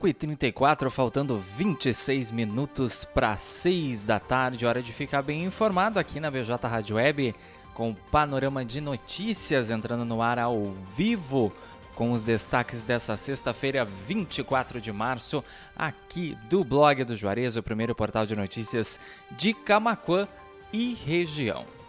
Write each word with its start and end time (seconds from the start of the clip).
5h34, 0.00 0.88
faltando 0.88 1.38
26 1.38 2.32
minutos 2.32 3.04
para 3.04 3.36
6 3.36 4.06
da 4.06 4.18
tarde. 4.18 4.64
Hora 4.64 4.82
de 4.82 4.94
ficar 4.94 5.20
bem 5.20 5.44
informado 5.44 6.00
aqui 6.00 6.18
na 6.18 6.30
BJ 6.30 6.56
Rádio 6.66 6.96
Web, 6.96 7.34
com 7.74 7.90
o 7.90 7.94
panorama 7.94 8.64
de 8.64 8.80
notícias 8.80 9.68
entrando 9.68 10.06
no 10.06 10.22
ar 10.22 10.38
ao 10.38 10.72
vivo, 10.96 11.52
com 11.94 12.12
os 12.12 12.22
destaques 12.22 12.82
dessa 12.82 13.14
sexta-feira, 13.14 13.84
24 13.84 14.80
de 14.80 14.90
março, 14.90 15.44
aqui 15.76 16.34
do 16.48 16.64
blog 16.64 17.04
do 17.04 17.14
Juarez, 17.14 17.58
o 17.58 17.62
primeiro 17.62 17.94
portal 17.94 18.24
de 18.24 18.34
notícias 18.34 18.98
de 19.32 19.52
Camacuã 19.52 20.26
e 20.72 20.94
região. 20.94 21.79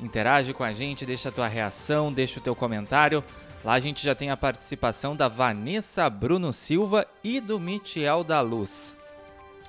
Interage 0.00 0.54
com 0.54 0.64
a 0.64 0.72
gente, 0.72 1.04
deixa 1.04 1.28
a 1.28 1.32
tua 1.32 1.48
reação, 1.48 2.12
deixa 2.12 2.40
o 2.40 2.42
teu 2.42 2.54
comentário. 2.54 3.22
Lá 3.62 3.74
a 3.74 3.80
gente 3.80 4.02
já 4.02 4.14
tem 4.14 4.30
a 4.30 4.36
participação 4.36 5.14
da 5.14 5.28
Vanessa 5.28 6.08
Bruno 6.08 6.52
Silva 6.52 7.06
e 7.22 7.40
do 7.40 7.60
Michel 7.60 8.24
da 8.24 8.40
Luz. 8.40 8.96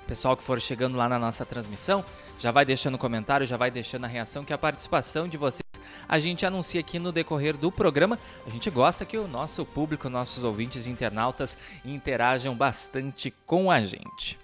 Pessoal 0.06 0.36
que 0.36 0.42
for 0.42 0.60
chegando 0.60 0.96
lá 0.96 1.08
na 1.08 1.18
nossa 1.18 1.44
transmissão, 1.44 2.04
já 2.38 2.50
vai 2.50 2.64
deixando 2.64 2.96
comentário, 2.96 3.46
já 3.46 3.56
vai 3.56 3.70
deixando 3.70 4.04
a 4.04 4.08
reação, 4.08 4.44
que 4.44 4.52
a 4.52 4.58
participação 4.58 5.28
de 5.28 5.36
vocês 5.36 5.62
a 6.08 6.18
gente 6.18 6.44
anuncia 6.46 6.80
aqui 6.80 6.98
no 6.98 7.12
decorrer 7.12 7.56
do 7.56 7.70
programa. 7.70 8.18
A 8.46 8.50
gente 8.50 8.70
gosta 8.70 9.04
que 9.04 9.16
o 9.16 9.28
nosso 9.28 9.64
público, 9.64 10.08
nossos 10.08 10.42
ouvintes 10.42 10.86
internautas 10.86 11.56
interajam 11.84 12.54
bastante 12.54 13.32
com 13.46 13.70
a 13.70 13.82
gente. 13.82 14.38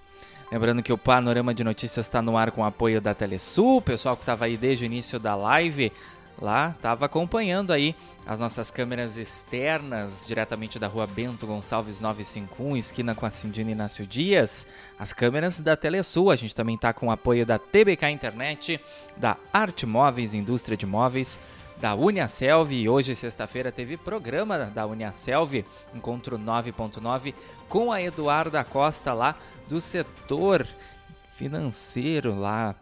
Lembrando 0.50 0.82
que 0.82 0.92
o 0.92 0.98
Panorama 0.98 1.52
de 1.52 1.62
Notícias 1.62 2.06
está 2.06 2.22
no 2.22 2.36
ar 2.36 2.50
com 2.50 2.64
apoio 2.64 3.00
da 3.00 3.14
Telesul, 3.14 3.78
o 3.78 3.82
pessoal 3.82 4.16
que 4.16 4.22
estava 4.22 4.46
aí 4.46 4.56
desde 4.56 4.84
o 4.84 4.86
início 4.86 5.18
da 5.18 5.34
live 5.34 5.92
lá, 6.40 6.70
estava 6.76 7.06
acompanhando 7.06 7.72
aí 7.72 7.94
as 8.26 8.40
nossas 8.40 8.70
câmeras 8.70 9.16
externas, 9.16 10.26
diretamente 10.26 10.78
da 10.78 10.86
rua 10.86 11.06
Bento 11.06 11.46
Gonçalves 11.46 12.00
951, 12.00 12.76
esquina 12.76 13.14
com 13.14 13.26
a 13.26 13.30
Cindina 13.30 13.70
Inácio 13.70 14.06
Dias, 14.06 14.66
as 14.98 15.12
câmeras 15.12 15.60
da 15.60 15.76
Telesul. 15.76 16.30
A 16.30 16.36
gente 16.36 16.54
também 16.54 16.74
está 16.74 16.92
com 16.92 17.06
o 17.06 17.10
apoio 17.10 17.44
da 17.44 17.58
TBK 17.58 18.08
Internet, 18.10 18.80
da 19.16 19.36
Arte 19.52 19.86
Móveis, 19.86 20.34
Indústria 20.34 20.76
de 20.76 20.86
Móveis, 20.86 21.40
da 21.80 21.94
Uniaselv 21.94 22.72
e 22.72 22.88
hoje, 22.88 23.14
sexta-feira, 23.14 23.70
teve 23.70 23.96
programa 23.96 24.58
da 24.66 24.84
Uniaselv, 24.86 25.64
encontro 25.94 26.38
9.9, 26.38 27.34
com 27.68 27.92
a 27.92 28.02
Eduarda 28.02 28.64
Costa 28.64 29.12
lá 29.12 29.36
do 29.68 29.80
setor 29.80 30.66
financeiro 31.36 32.34
lá, 32.34 32.74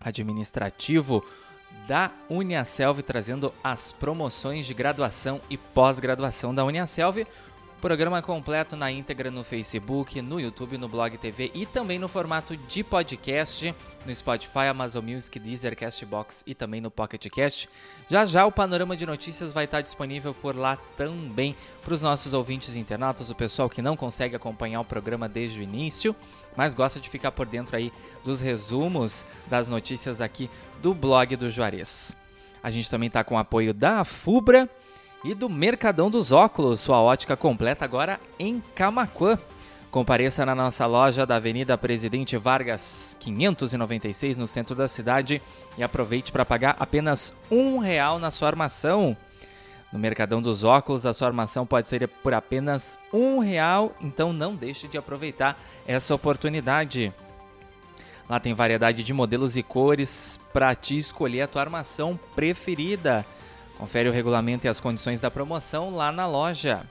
administrativo, 0.00 1.24
da 1.88 2.10
Uniaselv, 2.28 3.02
trazendo 3.02 3.50
as 3.64 3.92
promoções 3.92 4.66
de 4.66 4.74
graduação 4.74 5.40
e 5.48 5.56
pós-graduação 5.56 6.54
da 6.54 6.62
Uniaselv. 6.62 7.26
Programa 7.80 8.20
completo 8.20 8.74
na 8.74 8.90
íntegra 8.90 9.30
no 9.30 9.44
Facebook, 9.44 10.20
no 10.20 10.40
YouTube, 10.40 10.76
no 10.76 10.88
Blog 10.88 11.16
TV 11.16 11.52
e 11.54 11.64
também 11.64 11.96
no 11.96 12.08
formato 12.08 12.56
de 12.56 12.82
podcast 12.82 13.72
no 14.04 14.12
Spotify, 14.12 14.66
Amazon 14.68 15.04
Music, 15.04 15.38
Deezer, 15.38 15.76
Castbox 15.76 16.42
e 16.44 16.56
também 16.56 16.80
no 16.80 16.90
Pocket 16.90 17.24
Cast. 17.30 17.68
Já 18.08 18.26
já 18.26 18.44
o 18.44 18.50
panorama 18.50 18.96
de 18.96 19.06
notícias 19.06 19.52
vai 19.52 19.64
estar 19.64 19.80
disponível 19.80 20.34
por 20.34 20.56
lá 20.56 20.76
também 20.96 21.54
para 21.80 21.94
os 21.94 22.02
nossos 22.02 22.32
ouvintes 22.32 22.74
internautas, 22.74 23.30
o 23.30 23.34
pessoal 23.34 23.70
que 23.70 23.80
não 23.80 23.96
consegue 23.96 24.34
acompanhar 24.34 24.80
o 24.80 24.84
programa 24.84 25.28
desde 25.28 25.60
o 25.60 25.62
início, 25.62 26.16
mas 26.56 26.74
gosta 26.74 26.98
de 26.98 27.08
ficar 27.08 27.30
por 27.30 27.46
dentro 27.46 27.76
aí 27.76 27.92
dos 28.24 28.40
resumos 28.40 29.24
das 29.46 29.68
notícias 29.68 30.20
aqui 30.20 30.50
do 30.82 30.92
blog 30.92 31.36
do 31.36 31.48
Juarez. 31.48 32.12
A 32.60 32.72
gente 32.72 32.90
também 32.90 33.06
está 33.06 33.22
com 33.22 33.36
o 33.36 33.38
apoio 33.38 33.72
da 33.72 34.02
Fubra 34.02 34.68
e 35.24 35.34
do 35.34 35.48
Mercadão 35.48 36.10
dos 36.10 36.30
Óculos, 36.32 36.80
sua 36.80 37.00
ótica 37.00 37.36
completa 37.36 37.84
agora 37.84 38.20
em 38.38 38.62
Camacuã. 38.74 39.38
Compareça 39.90 40.44
na 40.44 40.54
nossa 40.54 40.84
loja 40.86 41.24
da 41.24 41.36
Avenida 41.36 41.76
Presidente 41.78 42.36
Vargas 42.36 43.16
596 43.18 44.36
no 44.36 44.46
centro 44.46 44.74
da 44.74 44.86
cidade 44.86 45.42
e 45.76 45.82
aproveite 45.82 46.30
para 46.30 46.44
pagar 46.44 46.76
apenas 46.78 47.34
um 47.50 47.78
real 47.78 48.18
na 48.18 48.30
sua 48.30 48.48
armação. 48.48 49.16
No 49.90 49.98
Mercadão 49.98 50.42
dos 50.42 50.62
Óculos, 50.62 51.06
a 51.06 51.14
sua 51.14 51.28
armação 51.28 51.66
pode 51.66 51.88
ser 51.88 52.06
por 52.06 52.34
apenas 52.34 52.98
um 53.12 53.38
real, 53.38 53.96
então 54.00 54.32
não 54.32 54.54
deixe 54.54 54.86
de 54.86 54.98
aproveitar 54.98 55.58
essa 55.86 56.14
oportunidade. 56.14 57.12
Lá 58.28 58.38
tem 58.38 58.52
variedade 58.52 59.02
de 59.02 59.14
modelos 59.14 59.56
e 59.56 59.62
cores 59.62 60.38
para 60.52 60.74
te 60.74 60.98
escolher 60.98 61.42
a 61.42 61.48
tua 61.48 61.62
armação 61.62 62.20
preferida. 62.36 63.24
Confere 63.78 64.08
o 64.08 64.12
regulamento 64.12 64.66
e 64.66 64.68
as 64.68 64.80
condições 64.80 65.20
da 65.20 65.30
promoção 65.30 65.94
lá 65.94 66.10
na 66.10 66.26
loja. 66.26 66.84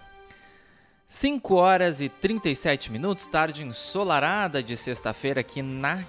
5 1.06 1.56
horas 1.56 2.00
e 2.02 2.08
37 2.08 2.92
minutos, 2.92 3.28
tarde 3.28 3.64
ensolarada 3.64 4.64
de 4.64 4.76
sexta-feira 4.78 5.42
aqui 5.42 5.62
na 5.62 6.04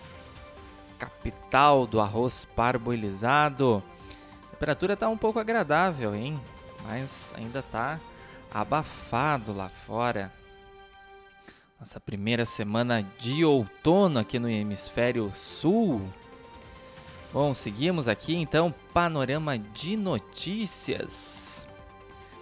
capital 0.98 1.86
do 1.86 2.00
arroz 2.00 2.44
parboilizado. 2.44 3.82
A 4.46 4.50
temperatura 4.52 4.94
está 4.94 5.08
um 5.08 5.16
pouco 5.16 5.38
agradável, 5.38 6.14
hein? 6.14 6.40
Mas 6.84 7.34
ainda 7.36 7.58
está 7.58 7.98
abafado 8.52 9.52
lá 9.52 9.68
fora. 9.68 10.32
Nossa 11.78 12.00
primeira 12.00 12.44
semana 12.44 13.06
de 13.18 13.44
outono 13.44 14.18
aqui 14.18 14.38
no 14.38 14.48
hemisfério 14.48 15.32
sul. 15.34 16.02
Bom, 17.30 17.52
seguimos 17.52 18.08
aqui 18.08 18.34
então 18.34 18.74
panorama 18.94 19.58
de 19.58 19.98
notícias, 19.98 21.68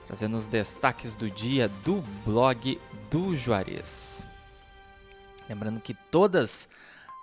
trazendo 0.06 0.36
os 0.36 0.46
destaques 0.46 1.16
do 1.16 1.28
dia 1.28 1.68
do 1.84 2.04
blog 2.24 2.80
do 3.10 3.34
Juarez. 3.34 4.24
Lembrando 5.48 5.80
que 5.80 5.92
todas 5.92 6.68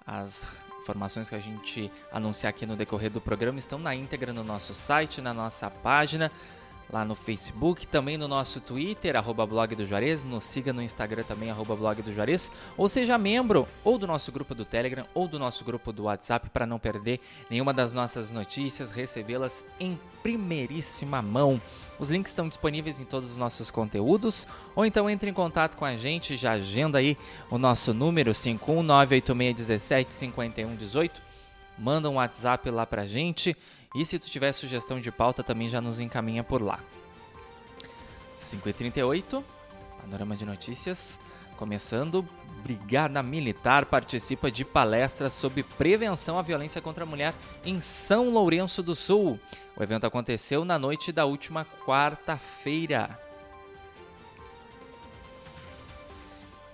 as 0.06 0.46
informações 0.82 1.30
que 1.30 1.36
a 1.36 1.40
gente 1.40 1.90
anunciar 2.12 2.50
aqui 2.50 2.66
no 2.66 2.76
decorrer 2.76 3.10
do 3.10 3.22
programa 3.22 3.60
estão 3.60 3.80
na 3.80 3.96
íntegra 3.96 4.34
no 4.34 4.44
nosso 4.44 4.74
site, 4.74 5.22
na 5.22 5.34
nossa 5.34 5.70
página 5.70 6.30
lá 6.94 7.04
no 7.04 7.16
Facebook, 7.16 7.88
também 7.88 8.20
no 8.20 8.28
nosso 8.28 8.62
Twitter, 8.62 9.16
arroba 9.16 9.48
blog 9.48 9.74
do 9.74 9.84
Juarez, 9.84 10.24
nos 10.24 10.44
siga 10.44 10.72
no 10.72 10.80
Instagram 10.80 11.24
também, 11.24 11.50
arroba 11.50 11.76
blog 11.76 12.04
do 12.04 12.14
Juarez, 12.14 12.52
ou 12.78 12.88
seja 12.88 13.18
membro 13.18 13.68
ou 13.84 13.98
do 13.98 14.06
nosso 14.06 14.32
grupo 14.32 14.54
do 14.54 14.64
Telegram 14.64 15.04
ou 15.16 15.28
do 15.28 15.40
nosso 15.40 15.66
grupo 15.66 15.92
do 15.92 16.04
WhatsApp 16.04 16.52
para 16.52 16.68
não 16.68 16.78
perder 16.78 17.20
nenhuma 17.50 17.74
das 17.74 17.96
nossas 17.96 18.32
notícias, 18.32 18.92
recebê-las 18.92 19.66
em 19.80 20.00
primeiríssima 20.22 21.20
mão. 21.20 21.60
Os 21.98 22.12
links 22.12 22.30
estão 22.32 22.48
disponíveis 22.48 23.00
em 23.00 23.06
todos 23.06 23.32
os 23.32 23.38
nossos 23.38 23.72
conteúdos, 23.72 24.46
ou 24.76 24.86
então 24.86 25.10
entre 25.10 25.32
em 25.32 25.34
contato 25.34 25.76
com 25.76 25.86
a 25.86 25.96
gente, 25.96 26.38
já 26.38 26.52
agenda 26.52 27.00
aí 27.00 27.18
o 27.50 27.58
nosso 27.58 27.92
número 27.92 28.34
51986175118, 28.34 31.10
manda 31.76 32.08
um 32.08 32.14
WhatsApp 32.16 32.70
lá 32.70 32.86
pra 32.86 33.08
gente 33.08 33.58
e 33.94 34.06
se 34.06 34.18
tu 34.18 34.30
tiver 34.30 34.52
sugestão 34.54 35.00
de 35.00 35.12
pauta, 35.12 35.44
também 35.44 35.70
já 35.70 35.80
nos 35.80 36.00
encaminha 36.00 36.44
por 36.44 36.62
lá. 36.62 36.80
5h38, 38.42 39.44
panorama 40.02 40.36
de 40.36 40.46
notícias. 40.46 41.20
Começando, 41.56 42.28
Brigada 42.64 43.22
Militar 43.22 43.86
participa 43.86 44.50
de 44.50 44.66
palestra 44.66 45.30
sobre 45.30 45.64
prevenção 45.64 46.40
à 46.40 46.42
violência 46.42 46.82
contra 46.82 47.04
a 47.04 47.08
mulher 47.08 47.36
em 47.64 47.80
São 47.80 48.30
Lourenço 48.32 48.82
do 48.82 48.96
Sul. 48.96 49.40
O 49.76 49.84
evento 49.84 50.08
aconteceu 50.08 50.66
na 50.66 50.80
noite 50.80 51.12
da 51.12 51.26
última 51.26 51.66
quarta-feira. 51.86 53.20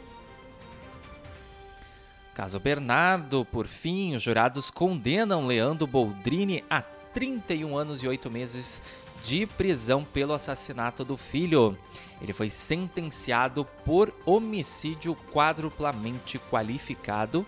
Caso 2.36 2.60
Bernardo, 2.60 3.46
por 3.46 3.66
fim, 3.66 4.14
os 4.14 4.22
jurados 4.22 4.70
condenam 4.70 5.46
Leandro 5.46 5.86
Boldrini 5.86 6.62
a 6.68 6.82
31 6.82 7.78
anos 7.78 8.02
e 8.02 8.06
8 8.06 8.30
meses 8.30 8.82
de 9.22 9.46
prisão 9.46 10.04
pelo 10.04 10.34
assassinato 10.34 11.02
do 11.02 11.16
filho. 11.16 11.78
Ele 12.20 12.34
foi 12.34 12.50
sentenciado 12.50 13.64
por 13.86 14.12
homicídio 14.26 15.14
quadruplamente 15.32 16.38
qualificado 16.38 17.46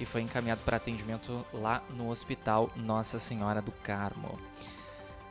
e 0.00 0.06
foi 0.06 0.22
encaminhado 0.22 0.62
para 0.62 0.76
atendimento 0.78 1.44
lá 1.52 1.82
no 1.90 2.10
hospital 2.10 2.70
Nossa 2.74 3.18
Senhora 3.18 3.60
do 3.60 3.72
Carmo. 3.72 4.38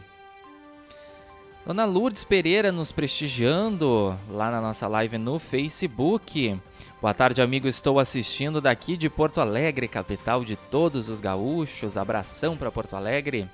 Dona 1.66 1.84
Lourdes 1.84 2.24
Pereira 2.24 2.72
nos 2.72 2.94
prestigiando 2.94 4.18
lá 4.30 4.50
na 4.50 4.62
nossa 4.62 4.88
live 4.88 5.18
no 5.18 5.38
Facebook. 5.38 6.58
Boa 7.04 7.14
tarde, 7.14 7.42
amigo. 7.42 7.68
Estou 7.68 8.00
assistindo 8.00 8.62
daqui 8.62 8.96
de 8.96 9.10
Porto 9.10 9.42
Alegre, 9.42 9.90
capital 9.90 10.46
de 10.46 10.56
todos 10.56 11.10
os 11.10 11.20
gaúchos. 11.20 11.98
Abração 11.98 12.56
para 12.56 12.72
Porto 12.72 12.96
Alegre. 12.96 13.46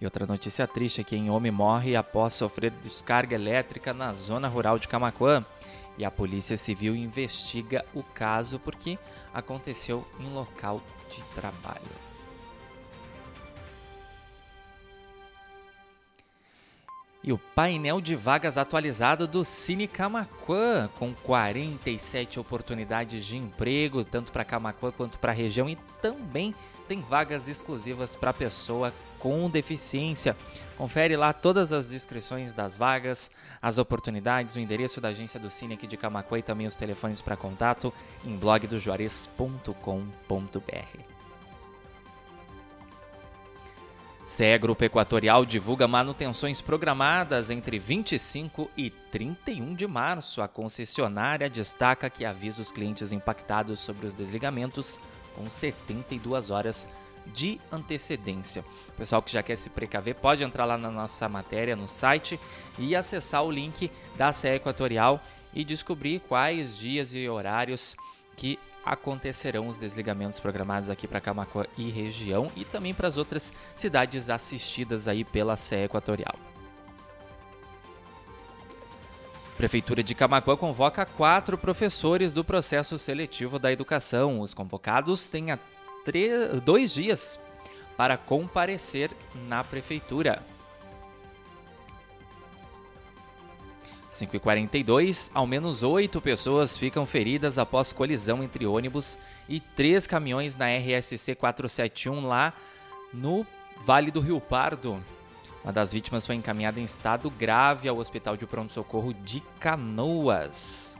E 0.00 0.06
outra 0.06 0.24
notícia 0.24 0.66
triste 0.66 1.02
aqui: 1.02 1.14
em 1.14 1.28
homem 1.28 1.52
morre 1.52 1.96
após 1.96 2.32
sofrer 2.32 2.70
descarga 2.82 3.34
elétrica 3.34 3.92
na 3.92 4.14
zona 4.14 4.48
rural 4.48 4.78
de 4.78 4.88
Camacuã. 4.88 5.44
E 5.98 6.04
a 6.06 6.10
Polícia 6.10 6.56
Civil 6.56 6.96
investiga 6.96 7.84
o 7.92 8.02
caso 8.02 8.58
porque 8.58 8.98
aconteceu 9.34 10.08
em 10.18 10.32
local 10.32 10.80
de 11.10 11.22
trabalho. 11.34 12.11
E 17.24 17.32
o 17.32 17.38
painel 17.38 18.00
de 18.00 18.16
vagas 18.16 18.58
atualizado 18.58 19.28
do 19.28 19.44
Cine 19.44 19.86
Camaquã, 19.86 20.90
com 20.98 21.14
47 21.14 22.40
oportunidades 22.40 23.24
de 23.24 23.36
emprego, 23.36 24.04
tanto 24.04 24.32
para 24.32 24.44
Camaquã 24.44 24.90
quanto 24.90 25.18
para 25.18 25.32
a 25.32 25.34
região, 25.34 25.68
e 25.68 25.76
também 26.00 26.54
tem 26.88 27.00
vagas 27.00 27.48
exclusivas 27.48 28.16
para 28.16 28.32
pessoa 28.32 28.92
com 29.18 29.48
deficiência. 29.48 30.36
Confere 30.76 31.16
lá 31.16 31.32
todas 31.32 31.72
as 31.72 31.88
descrições 31.88 32.52
das 32.52 32.74
vagas, 32.74 33.30
as 33.60 33.78
oportunidades, 33.78 34.56
o 34.56 34.60
endereço 34.60 35.00
da 35.00 35.08
agência 35.08 35.38
do 35.38 35.48
Cine 35.48 35.74
aqui 35.74 35.86
de 35.86 35.96
Camaquã 35.96 36.38
e 36.38 36.42
também 36.42 36.66
os 36.66 36.74
telefones 36.74 37.22
para 37.22 37.36
contato 37.36 37.92
em 38.24 38.36
blogdojuarez.com.br. 38.36 41.21
CE 44.32 44.56
Grupo 44.56 44.82
Equatorial 44.82 45.44
divulga 45.44 45.86
manutenções 45.86 46.62
programadas 46.62 47.50
entre 47.50 47.78
25 47.78 48.70
e 48.74 48.88
31 48.88 49.74
de 49.74 49.86
março. 49.86 50.40
A 50.40 50.48
concessionária 50.48 51.50
destaca 51.50 52.08
que 52.08 52.24
avisa 52.24 52.62
os 52.62 52.72
clientes 52.72 53.12
impactados 53.12 53.80
sobre 53.80 54.06
os 54.06 54.14
desligamentos 54.14 54.98
com 55.34 55.50
72 55.50 56.48
horas 56.48 56.88
de 57.26 57.60
antecedência. 57.70 58.64
O 58.88 58.92
pessoal 58.92 59.20
que 59.20 59.30
já 59.30 59.42
quer 59.42 59.56
se 59.56 59.68
precaver 59.68 60.14
pode 60.14 60.42
entrar 60.42 60.64
lá 60.64 60.78
na 60.78 60.90
nossa 60.90 61.28
matéria 61.28 61.76
no 61.76 61.86
site 61.86 62.40
e 62.78 62.96
acessar 62.96 63.44
o 63.44 63.50
link 63.50 63.90
da 64.16 64.32
CE 64.32 64.48
Equatorial 64.48 65.20
e 65.52 65.62
descobrir 65.62 66.20
quais 66.20 66.78
dias 66.78 67.12
e 67.12 67.28
horários 67.28 67.94
que 68.34 68.58
acontecerão 68.84 69.68
os 69.68 69.78
desligamentos 69.78 70.40
programados 70.40 70.90
aqui 70.90 71.06
para 71.06 71.20
Camacuã 71.20 71.64
e 71.76 71.90
região 71.90 72.50
e 72.56 72.64
também 72.64 72.92
para 72.92 73.08
as 73.08 73.16
outras 73.16 73.52
cidades 73.74 74.28
assistidas 74.28 75.08
aí 75.08 75.24
pela 75.24 75.56
CE 75.56 75.84
Equatorial. 75.84 76.34
Prefeitura 79.56 80.02
de 80.02 80.14
Camacuã 80.14 80.56
convoca 80.56 81.06
quatro 81.06 81.56
professores 81.56 82.32
do 82.32 82.42
processo 82.42 82.98
seletivo 82.98 83.58
da 83.58 83.70
educação. 83.70 84.40
Os 84.40 84.54
convocados 84.54 85.28
têm 85.28 85.46
dois 86.64 86.92
dias 86.92 87.38
para 87.96 88.16
comparecer 88.16 89.10
na 89.46 89.62
prefeitura. 89.62 90.42
5h42, 94.12 95.30
ao 95.32 95.46
menos 95.46 95.82
oito 95.82 96.20
pessoas 96.20 96.76
ficam 96.76 97.06
feridas 97.06 97.56
após 97.56 97.94
colisão 97.94 98.42
entre 98.42 98.66
ônibus 98.66 99.18
e 99.48 99.58
três 99.58 100.06
caminhões 100.06 100.54
na 100.54 100.66
RSC 100.66 101.34
471 101.34 102.26
lá 102.26 102.52
no 103.10 103.46
Vale 103.82 104.10
do 104.10 104.20
Rio 104.20 104.38
Pardo. 104.38 105.02
Uma 105.64 105.72
das 105.72 105.94
vítimas 105.94 106.26
foi 106.26 106.34
encaminhada 106.34 106.78
em 106.78 106.84
estado 106.84 107.30
grave 107.30 107.88
ao 107.88 107.96
Hospital 107.96 108.36
de 108.36 108.46
Pronto-Socorro 108.46 109.14
de 109.14 109.40
Canoas. 109.58 110.98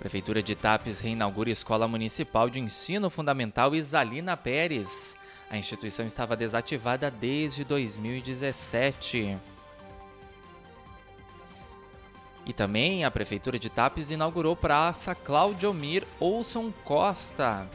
Prefeitura 0.00 0.42
de 0.42 0.56
Tapes 0.56 0.98
reinaugura 0.98 1.50
Escola 1.50 1.86
Municipal 1.86 2.50
de 2.50 2.58
Ensino 2.58 3.08
Fundamental 3.08 3.76
Isalina 3.76 4.36
Pérez. 4.36 5.16
A 5.50 5.56
instituição 5.56 6.06
estava 6.06 6.36
desativada 6.36 7.10
desde 7.10 7.64
2017. 7.64 9.38
E 12.46 12.52
também 12.52 13.04
a 13.04 13.10
Prefeitura 13.10 13.58
de 13.58 13.70
Tapes 13.70 14.10
inaugurou 14.10 14.54
Praça 14.54 15.14
Claudio 15.14 15.72
Mir 15.72 16.06
Olson 16.20 16.72
Costa. 16.84 17.68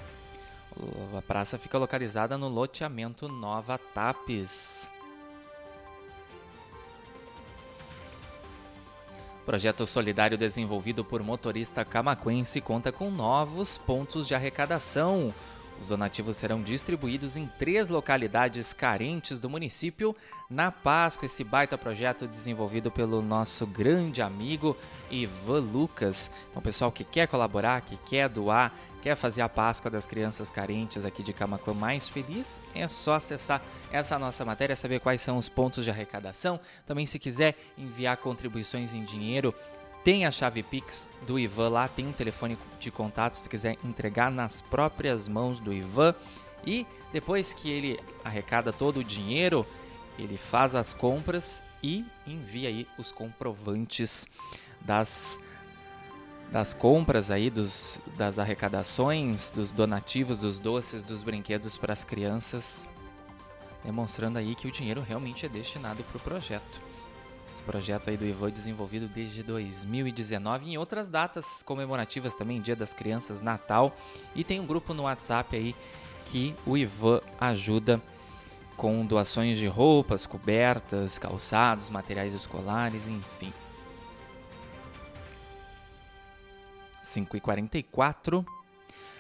A 1.18 1.22
praça 1.22 1.58
fica 1.58 1.78
localizada 1.78 2.38
no 2.38 2.48
loteamento 2.48 3.28
Nova 3.28 3.78
Tapes. 3.78 4.90
Projeto 9.46 9.84
solidário 9.84 10.38
desenvolvido 10.38 11.04
por 11.04 11.24
motorista 11.24 11.84
camaquense 11.84 12.62
conta 12.62 12.92
com 12.92 13.10
novos 13.10 13.80
pontos 13.80 14.28
de 14.28 14.36
arrecadação. 14.36 15.34
Os 15.82 15.88
donativos 15.88 16.36
serão 16.36 16.62
distribuídos 16.62 17.38
em 17.38 17.48
três 17.58 17.90
localidades 17.90 18.74
carentes 18.74 19.40
do 19.40 19.50
município 19.50 20.16
na 20.50 20.72
Páscoa, 20.72 21.26
esse 21.26 21.44
baita 21.44 21.78
projeto 21.78 22.28
desenvolvido 22.28 22.92
pelo 22.92 23.22
nosso 23.22 23.66
grande 23.66 24.22
amigo 24.22 24.76
Ivan 25.10 25.60
Lucas. 25.62 26.30
Então, 26.50 26.62
pessoal 26.62 26.92
que 26.92 27.04
quer 27.04 27.28
colaborar, 27.28 27.82
que 27.82 27.96
quer 27.98 28.28
doar, 28.28 28.74
quer 29.02 29.16
fazer 29.16 29.42
a 29.42 29.48
Páscoa 29.48 29.90
das 29.90 30.06
crianças 30.06 30.52
carentes 30.52 31.06
aqui 31.06 31.24
de 31.24 31.32
Camacuã 31.32 31.74
mais 31.74 32.10
feliz, 32.10 32.62
é 32.76 32.88
só 32.88 33.16
acessar 33.16 33.62
essa 33.92 34.20
nossa 34.20 34.44
matéria, 34.44 34.76
saber 34.76 35.00
quais 35.00 35.22
são 35.22 35.38
os 35.38 35.48
pontos 35.48 35.86
de 35.86 35.90
arrecadação. 35.90 36.60
Também, 36.86 37.06
se 37.06 37.18
quiser 37.18 37.56
enviar 37.78 38.18
contribuições 38.18 38.94
em 38.94 39.04
dinheiro, 39.06 39.56
tem 40.03 40.25
a 40.25 40.32
chave 40.32 40.63
Pix 40.63 41.10
do 41.27 41.38
Ivan 41.38 41.70
lá, 41.70 41.88
tem 41.88 42.08
um 42.08 42.12
telefone 42.12 42.58
de 42.79 42.89
contato 42.89 43.34
se 43.34 43.50
quiser 43.50 43.77
entregar 43.84 44.32
nas 44.32 44.62
próprias 44.62 45.27
mãos 45.27 45.60
do 45.60 45.74
Ivan. 45.74 46.15
E 46.65 46.86
depois 47.12 47.53
que 47.53 47.70
ele 47.70 48.00
arrecada 48.24 48.72
todo 48.72 49.00
o 49.00 49.03
dinheiro, 49.03 49.65
ele 50.18 50.38
faz 50.38 50.75
as 50.75 50.94
compras 50.94 51.63
e 51.84 52.06
envia 52.27 52.70
aí 52.70 52.88
os 52.98 53.12
comprovantes 53.12 54.27
das 54.82 55.39
das 56.51 56.74
compras 56.74 57.29
aí 57.29 57.50
dos 57.50 58.01
das 58.18 58.39
arrecadações, 58.39 59.53
dos 59.53 59.72
donativos, 59.72 60.41
dos 60.41 60.60
doces, 60.60 61.03
dos 61.03 61.22
brinquedos 61.24 61.77
para 61.77 61.94
as 61.94 62.03
crianças, 62.03 62.88
demonstrando 63.84 64.39
aí 64.39 64.56
que 64.56 64.68
o 64.68 64.72
dinheiro 64.72 65.01
realmente 65.01 65.46
é 65.46 65.50
destinado 65.50 66.03
para 66.03 66.18
o 66.18 66.20
projeto. 66.20 66.88
Esse 67.60 67.66
projeto 67.66 68.10
aí 68.10 68.16
do 68.16 68.25
Ivan 68.25 68.50
desenvolvido 68.50 69.06
desde 69.10 69.44
2019 69.44 70.72
em 70.72 70.78
outras 70.78 71.10
datas 71.10 71.62
comemorativas 71.62 72.34
também, 72.34 72.62
Dia 72.62 72.74
das 72.74 72.94
Crianças, 72.94 73.42
Natal, 73.42 73.94
e 74.34 74.46
tem 74.46 74.62
um 74.62 74.66
grupo 74.66 74.94
no 74.94 75.04
WhatsApp 75.04 75.58
aí 75.58 75.75
que 76.25 76.56
o 76.66 76.78
Ivan 76.78 77.20
ajuda 77.38 78.01
com 78.78 79.06
doações 79.06 79.58
de 79.58 79.68
roupas, 79.68 80.25
cobertas, 80.25 81.20
calçados, 81.20 81.89
materiais 81.89 82.34
escolares, 82.34 83.10
enfim. 83.10 83.54
5 87.01 87.36
e 87.36 87.39
44 87.42 88.46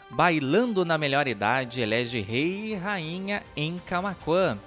Bailando 0.09 0.85
na 0.85 0.97
melhor 0.97 1.27
idade 1.27 1.81
elege 1.81 2.21
rei 2.21 2.71
e 2.71 2.75
rainha 2.75 3.43
em 3.53 3.77
Camacuã. 3.79 4.57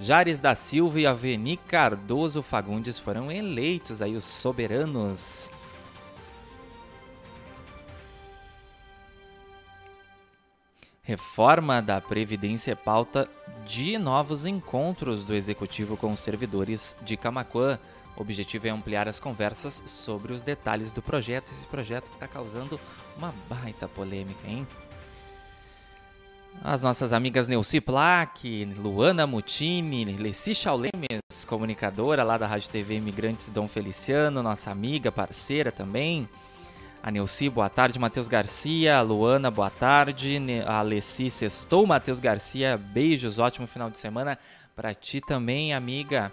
Jares 0.00 0.38
da 0.38 0.54
Silva 0.54 1.00
e 1.00 1.06
Aveni 1.06 1.56
Cardoso 1.56 2.40
Fagundes 2.40 3.00
foram 3.00 3.32
eleitos 3.32 4.00
aí 4.00 4.14
os 4.14 4.24
soberanos. 4.24 5.50
Reforma 11.02 11.82
da 11.82 12.00
Previdência 12.00 12.72
é 12.72 12.74
pauta 12.76 13.28
de 13.66 13.98
novos 13.98 14.46
encontros 14.46 15.24
do 15.24 15.34
Executivo 15.34 15.96
com 15.96 16.12
os 16.12 16.20
servidores 16.20 16.94
de 17.02 17.16
Camacuã. 17.16 17.78
O 18.16 18.20
objetivo 18.20 18.68
é 18.68 18.70
ampliar 18.70 19.08
as 19.08 19.18
conversas 19.18 19.82
sobre 19.84 20.32
os 20.32 20.44
detalhes 20.44 20.92
do 20.92 21.02
projeto, 21.02 21.50
esse 21.50 21.66
projeto 21.66 22.08
que 22.08 22.16
está 22.16 22.28
causando 22.28 22.78
uma 23.16 23.34
baita 23.48 23.88
polêmica, 23.88 24.46
hein? 24.46 24.66
As 26.62 26.82
nossas 26.82 27.12
amigas 27.12 27.46
Neuci 27.46 27.80
Plaque, 27.80 28.64
Luana 28.76 29.26
Mutini, 29.26 30.04
Leci 30.04 30.54
Chaulemes, 30.54 31.44
comunicadora 31.46 32.24
lá 32.24 32.36
da 32.36 32.46
Rádio 32.46 32.68
TV 32.70 32.96
Imigrantes 32.96 33.48
Dom 33.48 33.68
Feliciano, 33.68 34.42
nossa 34.42 34.70
amiga, 34.70 35.12
parceira 35.12 35.70
também. 35.70 36.28
A 37.00 37.12
Neuci, 37.12 37.48
boa 37.48 37.68
tarde. 37.70 37.98
Matheus 37.98 38.26
Garcia, 38.26 38.98
a 38.98 39.02
Luana, 39.02 39.50
boa 39.50 39.70
tarde. 39.70 40.38
A 40.66 40.82
Leci 40.82 41.30
Sextou, 41.30 41.86
Matheus 41.86 42.18
Garcia, 42.18 42.76
beijos, 42.76 43.38
ótimo 43.38 43.66
final 43.66 43.88
de 43.88 43.98
semana 43.98 44.36
para 44.74 44.92
ti 44.92 45.20
também, 45.20 45.72
amiga. 45.72 46.32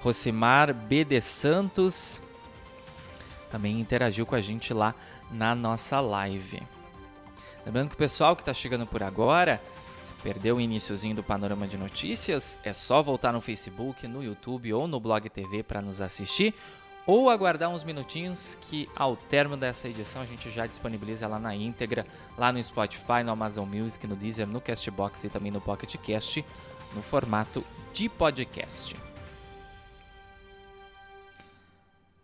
Rosimar 0.00 0.74
BD 0.74 1.20
Santos 1.20 2.20
também 3.50 3.80
interagiu 3.80 4.26
com 4.26 4.34
a 4.34 4.40
gente 4.40 4.74
lá 4.74 4.94
na 5.30 5.54
nossa 5.54 5.98
live. 6.00 6.62
Lembrando 7.64 7.88
que 7.88 7.94
o 7.94 7.98
pessoal 7.98 8.34
que 8.34 8.42
está 8.42 8.52
chegando 8.52 8.86
por 8.86 9.02
agora, 9.02 9.60
se 10.04 10.12
perdeu 10.22 10.56
o 10.56 10.60
iníciozinho 10.60 11.14
do 11.14 11.22
Panorama 11.22 11.66
de 11.66 11.76
Notícias, 11.76 12.60
é 12.64 12.72
só 12.72 13.00
voltar 13.00 13.32
no 13.32 13.40
Facebook, 13.40 14.06
no 14.06 14.22
YouTube 14.22 14.72
ou 14.72 14.86
no 14.86 14.98
Blog 14.98 15.28
TV 15.28 15.62
para 15.62 15.80
nos 15.80 16.00
assistir 16.00 16.54
ou 17.06 17.28
aguardar 17.28 17.68
uns 17.68 17.82
minutinhos 17.82 18.56
que 18.60 18.88
ao 18.94 19.16
término 19.16 19.56
dessa 19.56 19.88
edição 19.88 20.22
a 20.22 20.26
gente 20.26 20.50
já 20.50 20.66
disponibiliza 20.66 21.26
lá 21.26 21.38
na 21.38 21.54
íntegra, 21.54 22.06
lá 22.38 22.52
no 22.52 22.62
Spotify, 22.62 23.22
no 23.24 23.32
Amazon 23.32 23.68
Music, 23.68 24.06
no 24.06 24.16
Deezer, 24.16 24.46
no 24.46 24.60
Castbox 24.60 25.24
e 25.24 25.28
também 25.28 25.50
no 25.50 25.60
Pocket 25.60 25.96
Cast, 25.96 26.44
no 26.94 27.02
formato 27.02 27.64
de 27.92 28.08
podcast. 28.08 29.11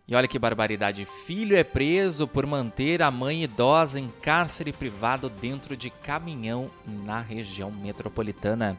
E 0.08 0.14
olha 0.14 0.26
que 0.26 0.38
barbaridade: 0.38 1.04
filho 1.04 1.54
é 1.54 1.62
preso 1.62 2.26
por 2.26 2.46
manter 2.46 3.02
a 3.02 3.10
mãe 3.10 3.44
idosa 3.44 4.00
em 4.00 4.08
cárcere 4.08 4.72
privado 4.72 5.28
dentro 5.28 5.76
de 5.76 5.90
caminhão 5.90 6.70
na 6.86 7.20
região 7.20 7.70
metropolitana. 7.70 8.78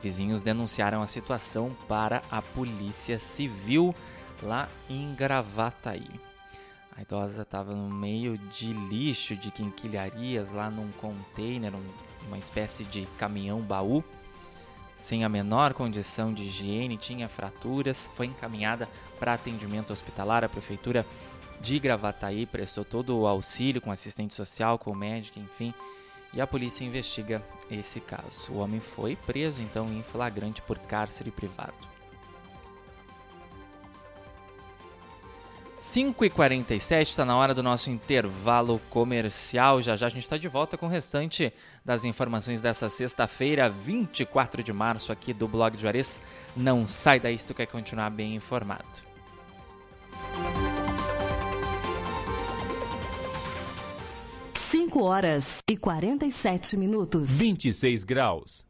Vizinhos 0.00 0.40
denunciaram 0.40 1.02
a 1.02 1.06
situação 1.06 1.76
para 1.86 2.22
a 2.30 2.40
Polícia 2.40 3.20
Civil 3.20 3.94
lá 4.42 4.68
em 4.88 5.14
Gravataí. 5.14 6.08
A 6.96 7.02
idosa 7.02 7.42
estava 7.42 7.74
no 7.74 7.90
meio 7.90 8.38
de 8.38 8.72
lixo, 8.72 9.36
de 9.36 9.50
quinquilharias, 9.50 10.50
lá 10.50 10.70
num 10.70 10.90
container, 10.92 11.74
um, 11.74 12.26
uma 12.26 12.38
espécie 12.38 12.84
de 12.84 13.06
caminhão 13.18 13.60
baú 13.60 14.02
sem 14.96 15.24
a 15.24 15.28
menor 15.28 15.74
condição 15.74 16.32
de 16.32 16.44
higiene, 16.44 16.96
tinha 16.96 17.28
fraturas, 17.28 18.10
foi 18.14 18.26
encaminhada 18.26 18.88
para 19.18 19.34
atendimento 19.34 19.92
hospitalar. 19.92 20.44
A 20.44 20.48
prefeitura 20.48 21.06
de 21.60 21.78
Gravataí 21.78 22.46
prestou 22.46 22.84
todo 22.84 23.18
o 23.18 23.26
auxílio 23.26 23.80
com 23.80 23.90
assistente 23.90 24.34
social, 24.34 24.78
com 24.78 24.94
médico, 24.94 25.38
enfim, 25.38 25.72
e 26.32 26.40
a 26.40 26.46
polícia 26.46 26.84
investiga 26.84 27.42
esse 27.70 28.00
caso. 28.00 28.52
O 28.52 28.58
homem 28.58 28.80
foi 28.80 29.16
preso 29.16 29.60
então 29.60 29.86
em 29.92 30.02
flagrante 30.02 30.62
por 30.62 30.78
cárcere 30.78 31.30
privado. 31.30 31.91
5h47 35.82 37.02
está 37.02 37.24
na 37.24 37.36
hora 37.36 37.52
do 37.52 37.60
nosso 37.60 37.90
intervalo 37.90 38.80
comercial. 38.88 39.82
Já 39.82 39.96
já 39.96 40.06
a 40.06 40.10
gente 40.10 40.22
está 40.22 40.36
de 40.36 40.46
volta 40.46 40.78
com 40.78 40.86
o 40.86 40.88
restante 40.88 41.52
das 41.84 42.04
informações 42.04 42.60
dessa 42.60 42.88
sexta-feira, 42.88 43.68
24 43.68 44.62
de 44.62 44.72
março, 44.72 45.10
aqui 45.10 45.34
do 45.34 45.48
Blog 45.48 45.74
de 45.74 45.82
Juarez. 45.82 46.20
Não 46.56 46.86
sai 46.86 47.18
daí 47.18 47.36
se 47.36 47.48
tu 47.48 47.52
quer 47.54 47.66
continuar 47.66 48.10
bem 48.10 48.36
informado. 48.36 49.02
Cinco 54.54 55.02
horas 55.02 55.58
e 55.68 55.76
47 55.76 56.76
minutos. 56.76 57.40
26 57.40 58.04
graus. 58.04 58.64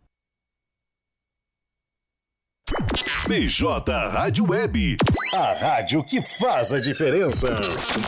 BJ 3.26 4.08
Rádio 4.10 4.50
Web. 4.50 4.96
A 5.32 5.52
rádio 5.54 6.02
que 6.02 6.20
faz 6.20 6.72
a 6.72 6.80
diferença. 6.80 7.54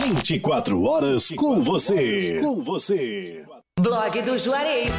24 0.05 0.83
horas 0.83 1.29
com 1.37 1.63
você. 1.63 2.41
Com 2.41 2.61
você. 2.63 3.45
Blog 3.79 4.21
do 4.23 4.37
Juarez. 4.37 4.93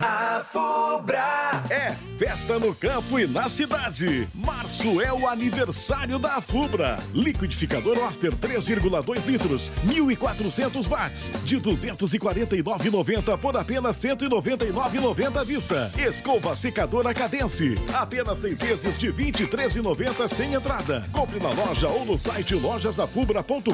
A 0.00 0.44
Fubra. 0.44 1.64
É 1.70 2.06
festa 2.18 2.58
no 2.58 2.74
campo 2.74 3.18
e 3.18 3.26
na 3.26 3.48
cidade. 3.48 4.28
Março 4.34 5.00
é 5.00 5.12
o 5.12 5.26
aniversário 5.26 6.18
da 6.18 6.40
Fubra. 6.40 6.98
Liquidificador 7.12 7.98
Oster 7.98 8.32
3,2 8.32 9.26
litros, 9.26 9.70
1.400 9.86 10.88
watts, 10.88 11.32
de 11.44 11.60
249,90 11.60 13.38
por 13.38 13.56
apenas 13.56 13.96
199,90 13.98 15.40
à 15.40 15.44
vista. 15.44 15.92
Escova 15.98 16.56
secadora 16.56 17.14
Cadence, 17.14 17.74
apenas 17.94 18.38
seis 18.38 18.60
vezes 18.60 18.96
de 18.96 19.12
23,90 19.12 20.28
sem 20.28 20.54
entrada. 20.54 21.04
Compre 21.12 21.38
na 21.38 21.50
loja 21.50 21.88
ou 21.88 22.04
no 22.04 22.18
site 22.18 22.54
lojasdafubra.com.br. 22.54 23.70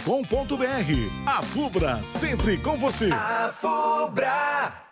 A 1.26 1.43
Fubra, 1.43 2.02
sempre 2.05 2.59
com 2.59 2.76
você. 2.76 3.11
A 3.12 3.52
Fubra. 3.57 4.91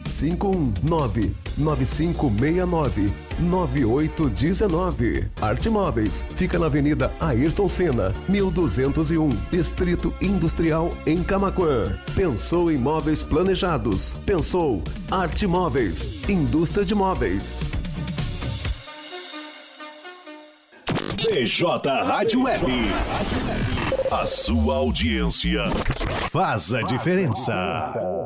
519 0.11 1.35
9569 1.57 3.11
9819. 3.39 5.29
Arte 5.41 5.69
Móveis 5.69 6.23
fica 6.35 6.59
na 6.59 6.65
Avenida 6.67 7.11
Ayrton 7.19 7.67
Senna, 7.67 8.13
1201, 8.27 9.29
Distrito 9.51 10.13
Industrial 10.21 10.91
em 11.05 11.23
Camaquã. 11.23 11.97
Pensou 12.15 12.71
em 12.71 12.77
móveis 12.77 13.23
planejados? 13.23 14.13
Pensou 14.25 14.83
Arte 15.09 15.47
Móveis, 15.47 16.09
indústria 16.29 16.85
de 16.85 16.93
móveis. 16.93 17.61
BJ 21.29 21.89
Rádio 22.03 22.43
Web. 22.43 22.65
A 24.11 24.25
sua 24.25 24.75
audiência 24.75 25.63
faz 26.29 26.73
a 26.73 26.81
diferença. 26.81 28.20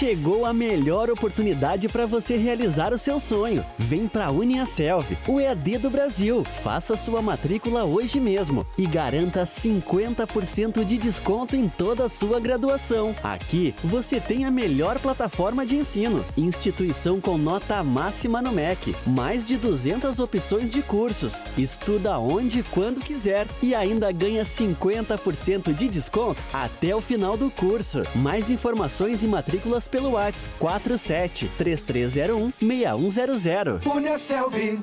Chegou 0.00 0.46
a 0.46 0.52
melhor 0.54 1.10
oportunidade 1.10 1.86
para 1.86 2.06
você 2.06 2.34
realizar 2.34 2.94
o 2.94 2.98
seu 2.98 3.20
sonho. 3.20 3.62
Vem 3.78 4.08
para 4.08 4.28
a 4.28 4.30
Uniaselv, 4.30 5.14
o 5.28 5.38
EAD 5.38 5.76
do 5.76 5.90
Brasil. 5.90 6.42
Faça 6.62 6.96
sua 6.96 7.20
matrícula 7.20 7.84
hoje 7.84 8.18
mesmo 8.18 8.66
e 8.78 8.86
garanta 8.86 9.42
50% 9.42 10.84
de 10.86 10.96
desconto 10.96 11.54
em 11.54 11.68
toda 11.68 12.06
a 12.06 12.08
sua 12.08 12.40
graduação. 12.40 13.14
Aqui 13.22 13.74
você 13.84 14.18
tem 14.18 14.46
a 14.46 14.50
melhor 14.50 14.98
plataforma 14.98 15.66
de 15.66 15.76
ensino, 15.76 16.24
instituição 16.34 17.20
com 17.20 17.36
nota 17.36 17.84
máxima 17.84 18.40
no 18.40 18.52
MEC, 18.52 18.96
mais 19.06 19.46
de 19.46 19.58
200 19.58 20.18
opções 20.18 20.72
de 20.72 20.80
cursos. 20.80 21.42
Estuda 21.58 22.18
onde 22.18 22.60
e 22.60 22.62
quando 22.62 23.04
quiser 23.04 23.46
e 23.62 23.74
ainda 23.74 24.10
ganha 24.10 24.44
50% 24.44 25.74
de 25.74 25.88
desconto 25.88 26.40
até 26.54 26.96
o 26.96 27.02
final 27.02 27.36
do 27.36 27.50
curso. 27.50 28.02
Mais 28.14 28.48
informações 28.48 29.22
e 29.22 29.26
matrículas 29.26 29.89
pelo 29.90 30.12
WhatsApp 30.12 30.52
47 30.58 31.50
3301 31.58 32.52
6100. 32.60 33.78
Punha 33.80 34.16
Selvi. 34.16 34.80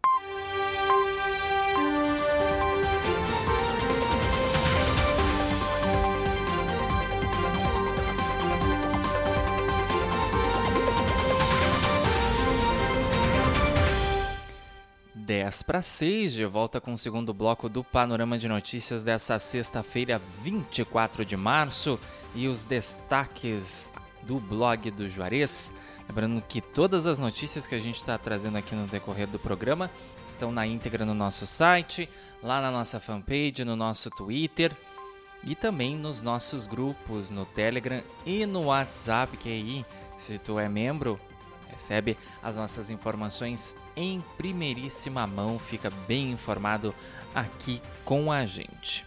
Dez 15.13 15.61
para 15.61 15.81
seis, 15.81 16.33
de 16.33 16.45
volta 16.45 16.79
com 16.79 16.93
o 16.93 16.97
segundo 16.97 17.33
bloco 17.33 17.67
do 17.67 17.83
Panorama 17.83 18.37
de 18.37 18.47
Notícias 18.47 19.03
dessa 19.03 19.37
sexta-feira, 19.37 20.21
24 20.41 21.25
de 21.25 21.35
março, 21.35 21.99
e 22.33 22.47
os 22.47 22.63
destaques 22.63 23.91
do 24.23 24.39
blog 24.39 24.89
do 24.91 25.10
Juarez. 25.10 25.73
Lembrando 26.08 26.41
que 26.41 26.62
todas 26.62 27.06
as 27.06 27.20
notícias 27.20 27.67
que 27.67 27.76
a 27.76 27.80
gente 27.80 27.98
está 27.98 28.17
trazendo 28.17 28.58
aqui 28.58 28.74
no 28.74 28.88
decorrer 28.88 29.28
do 29.28 29.38
programa 29.38 29.91
estão 30.26 30.52
na 30.52 30.65
íntegra 30.65 31.06
no 31.06 31.13
nosso 31.13 31.46
site, 31.46 32.10
lá 32.41 32.62
na 32.62 32.72
nossa 32.72 33.00
fanpage, 33.00 33.65
no 33.65 33.76
nosso 33.76 34.10
Twitter 34.10 34.76
e 35.43 35.54
também 35.54 35.96
nos 35.96 36.22
nossos 36.22 36.65
grupos 36.65 37.30
no 37.30 37.46
Telegram 37.46 38.02
e 38.26 38.46
no 38.46 38.65
WhatsApp, 38.65 39.36
que 39.38 39.50
aí, 39.50 39.86
se 40.17 40.39
tu 40.39 40.58
é 40.58 40.70
membro, 40.70 41.20
recebe 41.70 42.17
as 42.41 42.56
nossas 42.56 42.89
informações 42.89 43.76
em 43.96 44.24
primeiríssima 44.38 45.28
mão, 45.28 45.60
fica 45.60 45.89
bem 46.08 46.32
informado 46.32 46.93
aqui 47.36 47.82
com 48.04 48.32
a 48.32 48.46
gente. 48.46 49.06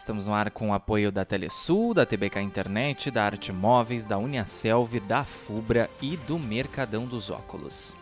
Estamos 0.00 0.24
no 0.24 0.32
ar 0.32 0.50
com 0.50 0.70
o 0.70 0.72
apoio 0.72 1.12
da 1.12 1.26
Telesul, 1.26 1.92
da 1.92 2.06
TBK 2.06 2.40
Internet, 2.40 3.10
da 3.10 3.22
Arte 3.22 3.52
Móveis, 3.52 4.06
da 4.06 4.16
Uniaselv, 4.16 4.98
da 4.98 5.26
Fubra 5.26 5.90
e 6.00 6.16
do 6.16 6.38
Mercadão 6.38 7.04
dos 7.04 7.28
Óculos. 7.28 7.94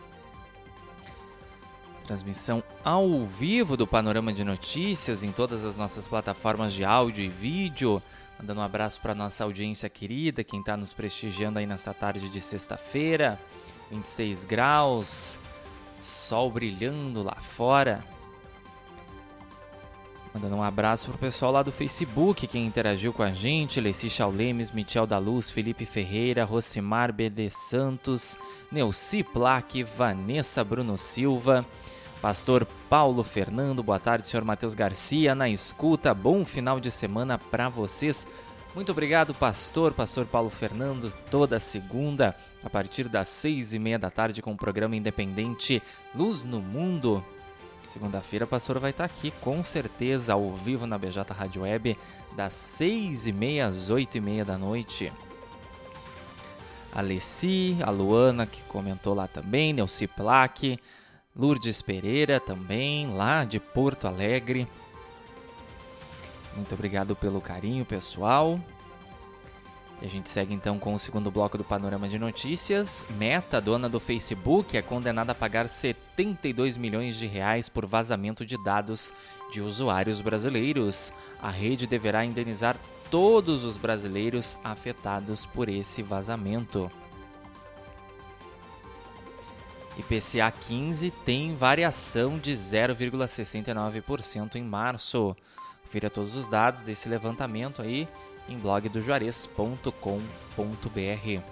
Transmissão 2.07 2.63
ao 2.85 3.25
vivo 3.25 3.75
do 3.75 3.85
Panorama 3.85 4.31
de 4.31 4.45
Notícias 4.45 5.25
em 5.25 5.33
todas 5.33 5.65
as 5.65 5.77
nossas 5.77 6.07
plataformas 6.07 6.71
de 6.71 6.85
áudio 6.85 7.21
e 7.21 7.27
vídeo. 7.27 8.01
Mandando 8.39 8.61
um 8.61 8.63
abraço 8.63 9.01
para 9.01 9.13
nossa 9.13 9.43
audiência 9.43 9.89
querida, 9.89 10.41
quem 10.41 10.61
está 10.61 10.77
nos 10.77 10.93
prestigiando 10.93 11.59
aí 11.59 11.67
nessa 11.67 11.93
tarde 11.93 12.29
de 12.29 12.39
sexta-feira. 12.39 13.37
26 13.91 14.45
graus, 14.45 15.37
sol 15.99 16.49
brilhando 16.49 17.21
lá 17.21 17.35
fora. 17.35 18.01
Mandando 20.33 20.55
um 20.55 20.63
abraço 20.63 21.09
pro 21.09 21.17
pessoal 21.17 21.51
lá 21.51 21.63
do 21.63 21.71
Facebook, 21.71 22.45
quem 22.45 22.67
interagiu 22.67 23.11
com 23.11 23.23
a 23.23 23.31
gente, 23.31 23.81
Leci 23.81 24.11
Chaulemes, 24.11 24.69
Michel 24.69 25.07
da 25.07 25.17
Luz, 25.17 25.49
Felipe 25.49 25.87
Ferreira, 25.87 26.45
Rosimar 26.45 27.11
BD 27.11 27.49
Santos, 27.49 28.37
Neuci 28.71 29.23
Plaque, 29.23 29.83
Vanessa 29.83 30.63
Bruno 30.63 30.99
Silva, 30.99 31.65
Pastor 32.21 32.67
Paulo 32.87 33.23
Fernando, 33.23 33.81
boa 33.81 33.99
tarde, 33.99 34.27
senhor 34.27 34.43
Matheus 34.43 34.75
Garcia, 34.75 35.33
na 35.33 35.49
escuta, 35.49 36.13
bom 36.13 36.45
final 36.45 36.79
de 36.79 36.91
semana 36.91 37.39
para 37.39 37.67
vocês. 37.67 38.27
Muito 38.75 38.91
obrigado, 38.91 39.33
pastor, 39.33 39.93
pastor 39.93 40.27
Paulo 40.27 40.49
Fernando, 40.49 41.11
toda 41.31 41.59
segunda, 41.59 42.35
a 42.63 42.69
partir 42.69 43.09
das 43.09 43.29
seis 43.29 43.73
e 43.73 43.79
meia 43.79 43.97
da 43.97 44.11
tarde, 44.11 44.43
com 44.43 44.51
o 44.51 44.57
programa 44.57 44.95
independente 44.95 45.81
Luz 46.13 46.45
no 46.45 46.61
Mundo. 46.61 47.25
Segunda-feira, 47.89 48.45
a 48.45 48.47
pastora 48.47 48.79
vai 48.79 48.91
estar 48.91 49.05
aqui, 49.05 49.31
com 49.41 49.63
certeza, 49.63 50.33
ao 50.33 50.55
vivo 50.55 50.85
na 50.85 50.97
BJ 50.97 51.23
Rádio 51.33 51.63
Web, 51.63 51.97
das 52.35 52.53
seis 52.53 53.25
e 53.25 53.31
meia 53.31 53.65
às 53.65 53.89
oito 53.89 54.15
e 54.15 54.21
meia 54.21 54.45
da 54.45 54.57
noite. 54.57 55.11
A 56.93 57.01
Leci, 57.01 57.77
a 57.81 57.89
Luana, 57.89 58.45
que 58.45 58.61
comentou 58.63 59.15
lá 59.15 59.27
também, 59.27 59.73
Neuci 59.73 60.05
Plaque, 60.05 60.79
Lourdes 61.35 61.81
Pereira 61.81 62.39
também, 62.39 63.11
lá 63.11 63.43
de 63.43 63.59
Porto 63.59 64.07
Alegre. 64.07 64.67
Muito 66.55 66.73
obrigado 66.75 67.15
pelo 67.15 67.41
carinho, 67.41 67.85
pessoal. 67.85 68.59
E 70.01 70.05
a 70.05 70.09
gente 70.09 70.29
segue 70.29 70.53
então 70.53 70.79
com 70.79 70.93
o 70.93 70.99
segundo 70.99 71.29
bloco 71.29 71.57
do 71.57 71.63
Panorama 71.63 72.07
de 72.07 72.17
Notícias. 72.17 73.05
Meta, 73.17 73.59
dona 73.59 73.89
do 73.89 73.99
Facebook, 73.99 74.77
é 74.77 74.81
condenada 74.81 75.33
a 75.33 75.35
pagar 75.35 75.67
72 75.67 76.77
milhões 76.77 77.17
de 77.17 77.27
reais 77.27 77.67
por 77.67 77.85
vazamento 77.85 78.45
de 78.45 78.55
dados 78.63 79.11
de 79.51 79.59
usuários 79.59 80.21
brasileiros. 80.21 81.11
A 81.41 81.49
rede 81.49 81.85
deverá 81.85 82.23
indenizar 82.23 82.77
todos 83.11 83.65
os 83.65 83.77
brasileiros 83.77 84.57
afetados 84.63 85.45
por 85.45 85.67
esse 85.67 86.01
vazamento. 86.01 86.89
IPCA 89.97 90.49
15 90.49 91.11
tem 91.25 91.53
variação 91.53 92.39
de 92.39 92.53
0,69% 92.53 94.55
em 94.55 94.63
março. 94.63 95.35
Confira 95.81 96.09
todos 96.09 96.37
os 96.37 96.47
dados 96.47 96.83
desse 96.83 97.09
levantamento 97.09 97.81
aí 97.81 98.07
em 98.49 98.57
blogdojuarez.com.br. 98.57 101.43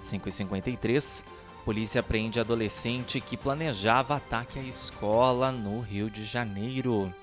5h53, 0.00 1.24
polícia 1.64 2.02
prende 2.02 2.40
adolescente 2.40 3.20
que 3.20 3.36
planejava 3.36 4.16
ataque 4.16 4.58
à 4.58 4.62
escola 4.62 5.52
no 5.52 5.80
Rio 5.80 6.10
de 6.10 6.24
Janeiro. 6.24 7.14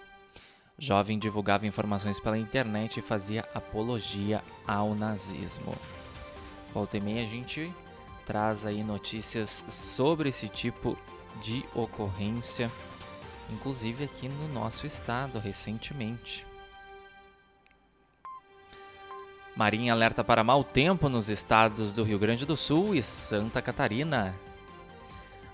Jovem 0.77 1.19
divulgava 1.19 1.67
informações 1.67 2.21
pela 2.21 2.37
internet 2.37 2.99
e 2.99 3.03
fazia 3.03 3.45
apologia 3.53 4.41
ao 4.65 4.95
nazismo. 4.95 5.75
Volta 6.73 6.97
e 6.97 7.01
meia 7.01 7.23
a 7.23 7.27
gente 7.27 7.69
traz 8.25 8.65
aí 8.65 8.83
notícias 8.83 9.65
sobre 9.67 10.29
esse 10.29 10.47
tipo 10.47 10.97
de 11.41 11.65
ocorrência, 11.75 12.71
inclusive 13.49 14.05
aqui 14.05 14.29
no 14.29 14.47
nosso 14.47 14.85
estado 14.85 15.37
recentemente. 15.37 16.48
Marinha 19.59 19.91
alerta 19.91 20.23
para 20.23 20.41
mau 20.41 20.63
tempo 20.63 21.09
nos 21.09 21.27
estados 21.27 21.91
do 21.91 22.01
Rio 22.01 22.17
Grande 22.17 22.45
do 22.45 22.55
Sul 22.55 22.95
e 22.95 23.03
Santa 23.03 23.61
Catarina. 23.61 24.33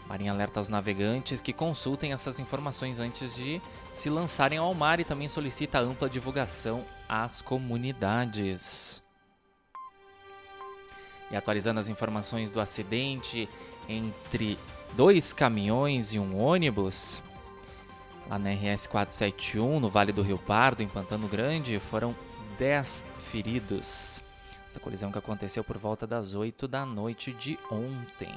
Marinha 0.07 0.31
alerta 0.31 0.59
aos 0.59 0.69
navegantes 0.69 1.41
que 1.41 1.51
consultem 1.51 2.13
essas 2.13 2.37
informações 2.37 2.99
antes 2.99 3.35
de 3.35 3.59
se 3.91 4.07
lançarem 4.07 4.59
ao 4.59 4.71
mar 4.75 4.99
e 4.99 5.03
também 5.03 5.27
solicita 5.27 5.79
ampla 5.79 6.07
divulgação 6.07 6.85
às 7.09 7.41
comunidades. 7.41 9.01
E 11.31 11.35
atualizando 11.35 11.79
as 11.79 11.89
informações 11.89 12.51
do 12.51 12.61
acidente 12.61 13.49
entre 13.89 14.59
dois 14.93 15.33
caminhões 15.33 16.13
e 16.13 16.19
um 16.19 16.39
ônibus, 16.39 17.23
lá 18.29 18.37
na 18.37 18.51
RS 18.51 18.85
471, 18.85 19.79
no 19.79 19.89
Vale 19.89 20.11
do 20.11 20.21
Rio 20.21 20.37
Pardo, 20.37 20.83
em 20.83 20.87
Pantano 20.87 21.27
Grande, 21.27 21.79
foram 21.79 22.15
10 22.59 23.03
feridos. 23.35 24.23
Essa 24.65 24.79
colisão 24.79 25.11
que 25.11 25.17
aconteceu 25.17 25.61
por 25.61 25.77
volta 25.77 26.07
das 26.07 26.33
8 26.33 26.69
da 26.69 26.85
noite 26.85 27.33
de 27.33 27.59
ontem. 27.69 28.33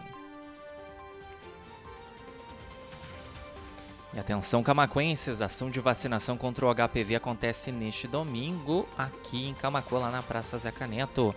E 4.12 4.18
atenção 4.18 4.60
camacuenses, 4.60 5.40
ação 5.40 5.70
de 5.70 5.78
vacinação 5.78 6.36
contra 6.36 6.66
o 6.66 6.74
HPV 6.74 7.14
acontece 7.14 7.70
neste 7.70 8.08
domingo 8.08 8.88
aqui 8.98 9.46
em 9.46 9.54
Camacuã, 9.54 10.00
lá 10.00 10.10
na 10.10 10.20
Praça 10.20 10.58
Zé 10.58 10.72
Caneto. 10.72 11.32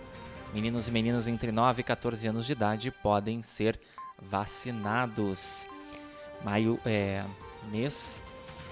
Meninos 0.52 0.88
e 0.88 0.90
meninas 0.90 1.28
entre 1.28 1.52
9 1.52 1.82
e 1.82 1.84
14 1.84 2.26
anos 2.26 2.44
de 2.44 2.52
idade 2.52 2.90
podem 2.90 3.44
ser 3.44 3.78
vacinados. 4.20 5.68
Maio, 6.42 6.80
é, 6.84 7.24
mês, 7.70 8.20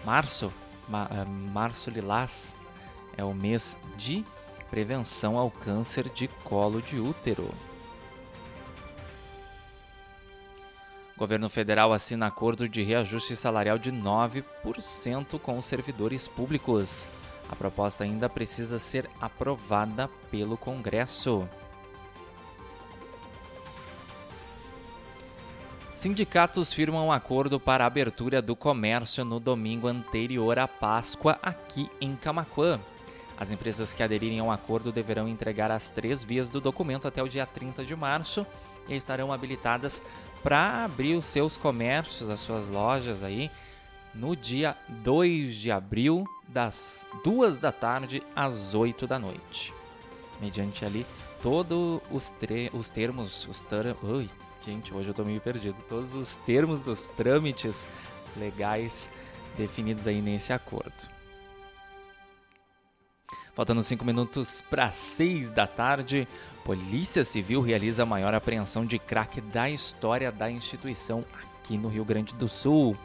março, 0.04 0.52
ma, 0.88 1.08
é, 1.12 1.24
março 1.24 1.90
lilás, 1.90 2.56
é 3.16 3.22
o 3.22 3.32
mês 3.32 3.78
de 3.96 4.24
prevenção 4.70 5.36
ao 5.36 5.50
câncer 5.50 6.08
de 6.08 6.28
colo 6.44 6.80
de 6.80 6.98
útero. 6.98 7.50
governo 11.20 11.50
federal 11.50 11.92
assina 11.92 12.28
acordo 12.28 12.66
de 12.66 12.82
reajuste 12.82 13.36
salarial 13.36 13.76
de 13.76 13.92
9% 13.92 15.38
com 15.38 15.58
os 15.58 15.66
servidores 15.66 16.26
públicos. 16.26 17.10
A 17.46 17.54
proposta 17.54 18.04
ainda 18.04 18.26
precisa 18.26 18.78
ser 18.78 19.06
aprovada 19.20 20.08
pelo 20.30 20.56
Congresso. 20.56 21.46
Sindicatos 25.94 26.72
firmam 26.72 27.08
um 27.08 27.12
acordo 27.12 27.60
para 27.60 27.84
a 27.84 27.86
abertura 27.86 28.40
do 28.40 28.56
comércio 28.56 29.22
no 29.22 29.38
domingo 29.38 29.88
anterior 29.88 30.58
à 30.58 30.66
Páscoa 30.66 31.38
aqui 31.42 31.90
em 32.00 32.16
Camaquã. 32.16 32.80
As 33.40 33.50
empresas 33.50 33.94
que 33.94 34.02
aderirem 34.02 34.38
ao 34.38 34.50
acordo 34.50 34.92
deverão 34.92 35.26
entregar 35.26 35.70
as 35.70 35.90
três 35.90 36.22
vias 36.22 36.50
do 36.50 36.60
documento 36.60 37.08
até 37.08 37.22
o 37.22 37.28
dia 37.28 37.46
30 37.46 37.82
de 37.86 37.96
março 37.96 38.46
e 38.86 38.94
estarão 38.94 39.32
habilitadas 39.32 40.04
para 40.42 40.84
abrir 40.84 41.14
os 41.14 41.24
seus 41.24 41.56
comércios, 41.56 42.28
as 42.28 42.40
suas 42.40 42.68
lojas 42.68 43.22
aí, 43.22 43.50
no 44.14 44.36
dia 44.36 44.76
2 44.88 45.54
de 45.54 45.70
abril, 45.70 46.26
das 46.46 47.08
2 47.24 47.56
da 47.56 47.72
tarde 47.72 48.22
às 48.36 48.74
8 48.74 49.06
da 49.06 49.18
noite. 49.18 49.72
Mediante 50.38 50.84
ali 50.84 51.06
todos 51.42 52.02
os, 52.10 52.34
os 52.74 52.90
termos, 52.90 53.48
os 53.48 53.66
Ui, 54.02 54.28
gente, 54.62 54.92
hoje 54.92 55.08
eu 55.08 55.14
tô 55.14 55.24
meio 55.24 55.40
perdido. 55.40 55.76
Todos 55.88 56.14
os 56.14 56.36
termos 56.40 56.84
dos 56.84 57.06
trâmites 57.06 57.88
legais 58.36 59.10
definidos 59.56 60.06
aí 60.06 60.20
nesse 60.20 60.52
acordo. 60.52 61.19
Faltando 63.54 63.82
5 63.82 64.04
minutos 64.04 64.62
para 64.62 64.92
6 64.92 65.50
da 65.50 65.66
tarde, 65.66 66.26
Polícia 66.64 67.24
Civil 67.24 67.60
realiza 67.60 68.04
a 68.04 68.06
maior 68.06 68.32
apreensão 68.32 68.84
de 68.86 68.98
crack 68.98 69.40
da 69.40 69.68
história 69.68 70.30
da 70.30 70.50
instituição 70.50 71.24
aqui 71.34 71.76
no 71.76 71.88
Rio 71.88 72.04
Grande 72.04 72.32
do 72.34 72.48
Sul. 72.48 72.96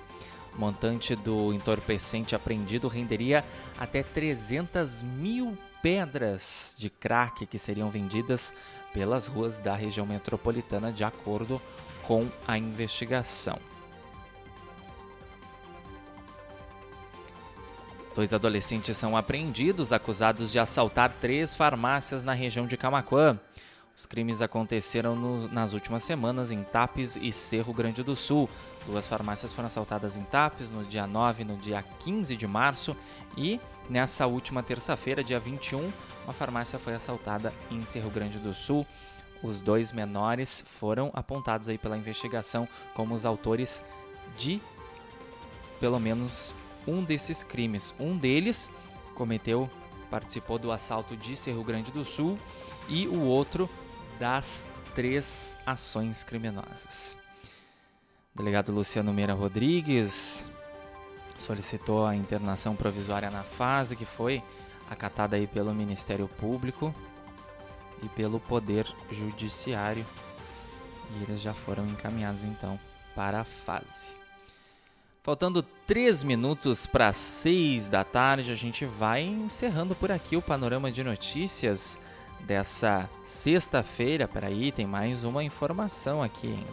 O 0.55 0.59
montante 0.59 1.15
do 1.15 1.51
entorpecente 1.51 2.35
apreendido 2.35 2.87
renderia 2.87 3.43
até 3.77 4.03
300 4.03 5.01
mil 5.01 5.57
pedras 5.81 6.75
de 6.77 6.89
crack 6.89 7.45
que 7.45 7.57
seriam 7.57 7.89
vendidas 7.89 8.53
pelas 8.93 9.27
ruas 9.27 9.57
da 9.57 9.75
região 9.75 10.05
metropolitana, 10.05 10.91
de 10.91 11.03
acordo 11.03 11.61
com 12.07 12.27
a 12.47 12.57
investigação. 12.57 13.59
Dois 18.15 18.33
adolescentes 18.33 18.95
são 18.95 19.17
apreendidos 19.17 19.91
acusados 19.91 20.49
de 20.49 20.57
assaltar 20.57 21.11
três 21.19 21.53
farmácias 21.53 22.23
na 22.23 22.31
região 22.31 22.65
de 22.65 22.77
Camaquã. 22.77 23.37
Os 23.93 24.05
crimes 24.05 24.41
aconteceram 24.41 25.17
no, 25.17 25.49
nas 25.49 25.73
últimas 25.73 26.01
semanas 26.01 26.49
em 26.49 26.63
Tapes 26.63 27.17
e 27.17 27.29
Cerro 27.29 27.73
Grande 27.73 28.03
do 28.03 28.15
Sul. 28.15 28.49
Duas 28.85 29.05
farmácias 29.05 29.51
foram 29.51 29.67
assaltadas 29.67 30.15
em 30.15 30.23
Tapes 30.23 30.71
no 30.71 30.85
dia 30.85 31.05
9 31.05 31.41
e 31.41 31.45
no 31.45 31.57
dia 31.57 31.83
15 31.99 32.37
de 32.37 32.47
março. 32.47 32.95
E 33.35 33.59
nessa 33.89 34.25
última 34.25 34.63
terça-feira, 34.63 35.21
dia 35.21 35.39
21, 35.39 35.91
uma 36.23 36.33
farmácia 36.33 36.79
foi 36.79 36.93
assaltada 36.93 37.53
em 37.69 37.85
Cerro 37.85 38.09
Grande 38.09 38.39
do 38.39 38.53
Sul. 38.53 38.87
Os 39.43 39.59
dois 39.59 39.91
menores 39.91 40.63
foram 40.79 41.11
apontados 41.13 41.67
aí 41.67 41.77
pela 41.77 41.97
investigação 41.97 42.65
como 42.93 43.13
os 43.13 43.25
autores 43.25 43.83
de 44.37 44.61
pelo 45.81 45.99
menos 45.99 46.55
um 46.87 47.03
desses 47.03 47.43
crimes. 47.43 47.93
Um 47.99 48.17
deles 48.17 48.71
cometeu, 49.13 49.69
participou 50.09 50.57
do 50.57 50.71
assalto 50.71 51.15
de 51.15 51.35
Cerro 51.35 51.63
Grande 51.63 51.91
do 51.91 52.05
Sul 52.05 52.37
e 52.87 53.07
o 53.07 53.21
outro 53.21 53.69
das 54.19 54.69
três 54.93 55.57
ações 55.65 56.23
criminosas. 56.23 57.15
O 58.33 58.37
delegado 58.37 58.71
Luciano 58.71 59.13
Meira 59.13 59.33
Rodrigues 59.33 60.49
solicitou 61.37 62.05
a 62.05 62.15
internação 62.15 62.75
provisória 62.75 63.29
na 63.29 63.43
fase 63.43 63.95
que 63.95 64.05
foi 64.05 64.41
acatada 64.89 65.35
aí 65.35 65.47
pelo 65.47 65.73
Ministério 65.73 66.27
Público 66.27 66.93
e 68.01 68.09
pelo 68.09 68.39
Poder 68.39 68.87
Judiciário. 69.11 70.05
E 71.11 71.23
eles 71.23 71.41
já 71.41 71.53
foram 71.53 71.85
encaminhados 71.85 72.43
então 72.43 72.79
para 73.15 73.41
a 73.41 73.45
fase. 73.45 74.24
Faltando 75.25 75.63
3 75.87 76.21
minutos 76.21 76.85
para 76.85 77.11
6 77.11 77.87
da 77.87 78.03
tarde, 78.03 78.51
a 78.51 78.55
gente 78.55 78.85
vai 78.85 79.23
encerrando 79.23 79.95
por 79.95 80.11
aqui 80.11 80.37
o 80.37 80.41
panorama 80.41 80.91
de 80.91 81.03
notícias 81.03 81.99
dessa 82.41 83.09
sexta-feira. 83.23 84.27
Peraí, 84.27 84.71
tem 84.71 84.85
mais 84.85 85.23
uma 85.23 85.43
informação 85.43 86.21
aqui, 86.21 86.49
hein? 86.49 86.67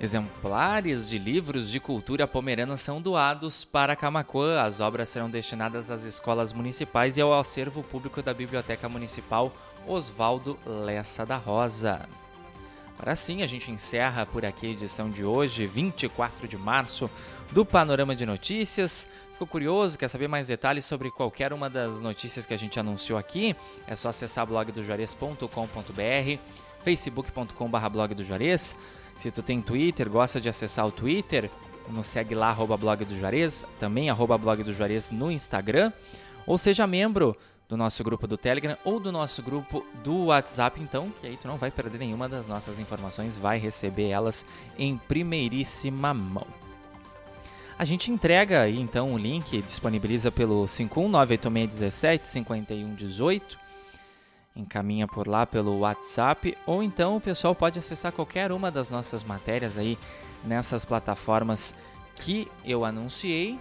Exemplares 0.00 1.10
de 1.10 1.18
livros 1.18 1.68
de 1.68 1.80
cultura 1.80 2.28
pomerana 2.28 2.76
são 2.76 3.02
doados 3.02 3.64
para 3.64 3.96
Camacuã. 3.96 4.62
As 4.62 4.78
obras 4.78 5.08
serão 5.08 5.28
destinadas 5.28 5.90
às 5.90 6.04
escolas 6.04 6.52
municipais 6.52 7.16
e 7.16 7.20
ao 7.20 7.36
acervo 7.36 7.82
público 7.82 8.22
da 8.22 8.32
Biblioteca 8.32 8.88
Municipal 8.88 9.52
Oswaldo 9.84 10.56
Lessa 10.64 11.26
da 11.26 11.38
Rosa. 11.38 12.08
Agora 12.98 13.14
sim, 13.14 13.42
a 13.42 13.46
gente 13.46 13.70
encerra 13.70 14.26
por 14.26 14.44
aqui 14.44 14.66
a 14.66 14.70
edição 14.70 15.08
de 15.08 15.24
hoje, 15.24 15.68
24 15.68 16.48
de 16.48 16.58
março, 16.58 17.08
do 17.52 17.64
Panorama 17.64 18.14
de 18.14 18.26
Notícias. 18.26 19.06
Ficou 19.30 19.46
curioso? 19.46 19.96
Quer 19.96 20.08
saber 20.08 20.26
mais 20.26 20.48
detalhes 20.48 20.84
sobre 20.84 21.08
qualquer 21.08 21.52
uma 21.52 21.70
das 21.70 22.00
notícias 22.00 22.44
que 22.44 22.52
a 22.52 22.56
gente 22.56 22.80
anunciou 22.80 23.16
aqui? 23.16 23.54
É 23.86 23.94
só 23.94 24.08
acessar 24.08 24.44
blogdojuarez.com.br, 24.46 26.40
facebook.com.br 26.82 27.88
blog 27.88 28.14
do 28.14 28.24
Juarez. 28.24 28.74
Se 29.16 29.30
tu 29.30 29.44
tem 29.44 29.62
Twitter, 29.62 30.10
gosta 30.10 30.40
de 30.40 30.48
acessar 30.48 30.84
o 30.84 30.90
Twitter, 30.90 31.48
nos 31.88 32.06
segue 32.06 32.34
lá, 32.34 32.48
arroba 32.48 32.76
blog 32.76 33.04
do 33.04 33.16
Juarez, 33.16 33.64
também 33.78 34.10
arroba 34.10 34.36
blog 34.36 34.64
do 34.64 34.74
Juarez 34.74 35.12
no 35.12 35.30
Instagram. 35.30 35.92
Ou 36.44 36.58
seja 36.58 36.84
membro 36.84 37.36
do 37.68 37.76
nosso 37.76 38.02
grupo 38.02 38.26
do 38.26 38.38
Telegram 38.38 38.78
ou 38.82 38.98
do 38.98 39.12
nosso 39.12 39.42
grupo 39.42 39.84
do 40.02 40.24
WhatsApp, 40.26 40.80
então, 40.80 41.12
que 41.20 41.26
aí 41.26 41.36
tu 41.36 41.46
não 41.46 41.58
vai 41.58 41.70
perder 41.70 41.98
nenhuma 41.98 42.28
das 42.28 42.48
nossas 42.48 42.78
informações, 42.78 43.36
vai 43.36 43.58
receber 43.58 44.08
elas 44.08 44.46
em 44.78 44.96
primeiríssima 44.96 46.14
mão. 46.14 46.46
A 47.78 47.84
gente 47.84 48.10
entrega 48.10 48.62
aí 48.62 48.80
então 48.80 49.12
o 49.12 49.18
link, 49.18 49.60
disponibiliza 49.62 50.32
pelo 50.32 50.64
51986175118. 50.64 53.42
encaminha 54.56 55.06
por 55.06 55.28
lá 55.28 55.44
pelo 55.46 55.80
WhatsApp, 55.80 56.56
ou 56.66 56.82
então 56.82 57.16
o 57.16 57.20
pessoal 57.20 57.54
pode 57.54 57.78
acessar 57.78 58.12
qualquer 58.12 58.50
uma 58.50 58.70
das 58.70 58.90
nossas 58.90 59.22
matérias 59.22 59.76
aí 59.78 59.96
nessas 60.42 60.84
plataformas 60.84 61.74
que 62.16 62.50
eu 62.64 62.84
anunciei 62.84 63.60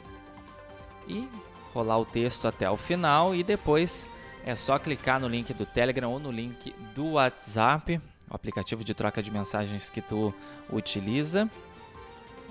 e 1.07 1.29
rolar 1.77 1.99
o 1.99 2.05
texto 2.05 2.47
até 2.47 2.69
o 2.69 2.75
final 2.75 3.35
e 3.35 3.43
depois 3.43 4.09
é 4.43 4.55
só 4.55 4.79
clicar 4.79 5.19
no 5.19 5.27
link 5.27 5.53
do 5.53 5.65
Telegram 5.65 6.11
ou 6.11 6.19
no 6.19 6.31
link 6.31 6.73
do 6.95 7.11
WhatsApp, 7.11 8.01
o 8.29 8.35
aplicativo 8.35 8.83
de 8.83 8.93
troca 8.93 9.21
de 9.21 9.29
mensagens 9.29 9.89
que 9.89 10.01
tu 10.01 10.33
utiliza. 10.71 11.49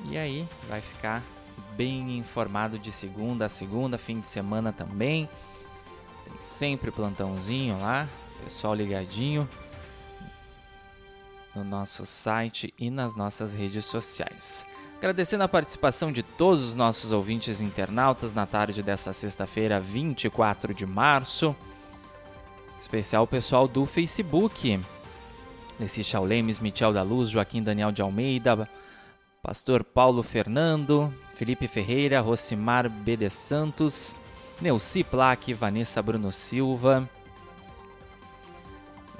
E 0.08 0.16
aí 0.16 0.46
vai 0.68 0.80
ficar 0.80 1.22
bem 1.76 2.18
informado 2.18 2.78
de 2.78 2.92
segunda 2.92 3.46
a 3.46 3.48
segunda, 3.48 3.98
fim 3.98 4.20
de 4.20 4.26
semana 4.26 4.72
também. 4.72 5.28
Tem 6.24 6.34
sempre 6.40 6.90
plantãozinho 6.90 7.78
lá, 7.80 8.08
pessoal 8.44 8.74
ligadinho 8.74 9.48
no 11.56 11.64
nosso 11.64 12.04
site 12.04 12.72
e 12.78 12.90
nas 12.90 13.16
nossas 13.16 13.54
redes 13.54 13.86
sociais. 13.86 14.66
Agradecendo 14.98 15.42
a 15.44 15.48
participação 15.48 16.12
de 16.12 16.22
todos 16.22 16.62
os 16.64 16.76
nossos 16.76 17.12
ouvintes 17.12 17.60
internautas 17.60 18.34
na 18.34 18.46
tarde 18.46 18.82
dessa 18.82 19.12
sexta-feira, 19.12 19.80
24 19.80 20.74
de 20.74 20.84
março. 20.84 21.56
Especial 22.78 23.26
pessoal 23.26 23.66
do 23.66 23.86
Facebook. 23.86 24.78
Lessi 25.80 26.04
Chaulemes, 26.04 26.60
Michel 26.60 26.92
da 26.92 27.02
Luz, 27.02 27.30
Joaquim 27.30 27.62
Daniel 27.62 27.92
de 27.92 28.02
Almeida, 28.02 28.68
Pastor 29.42 29.84
Paulo 29.84 30.22
Fernando, 30.22 31.12
Felipe 31.34 31.68
Ferreira, 31.68 32.20
Rosimar 32.20 32.88
B. 32.88 33.16
de 33.16 33.28
Santos, 33.28 34.16
Neuci 34.60 35.04
Plaque, 35.04 35.52
Vanessa 35.52 36.02
Bruno 36.02 36.32
Silva, 36.32 37.08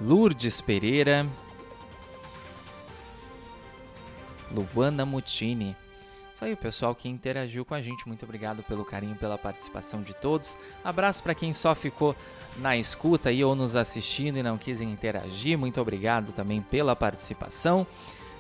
Lourdes 0.01 0.61
Pereira, 0.63 1.27
Luana 4.57 5.05
Mutini. 5.05 5.77
Isso 6.35 6.45
aí, 6.45 6.53
o 6.53 6.57
pessoal 6.57 6.95
que 6.95 7.09
interagiu 7.09 7.65
com 7.65 7.75
a 7.75 7.81
gente. 7.81 8.07
Muito 8.07 8.25
obrigado 8.25 8.63
pelo 8.63 8.85
carinho, 8.85 9.17
pela 9.17 9.39
participação 9.39 10.03
de 10.03 10.13
todos. 10.15 10.59
Abraço 10.85 11.23
para 11.23 11.35
quem 11.35 11.53
só 11.55 11.75
ficou 11.75 12.15
na 12.59 12.77
escuta 12.77 13.31
aí 13.31 13.43
ou 13.43 13.55
nos 13.55 13.75
assistindo 13.75 14.37
e 14.37 14.43
não 14.43 14.59
quis 14.59 14.83
interagir. 14.83 15.59
Muito 15.59 15.81
obrigado 15.81 16.33
também 16.33 16.61
pela 16.61 16.95
participação. 16.95 17.87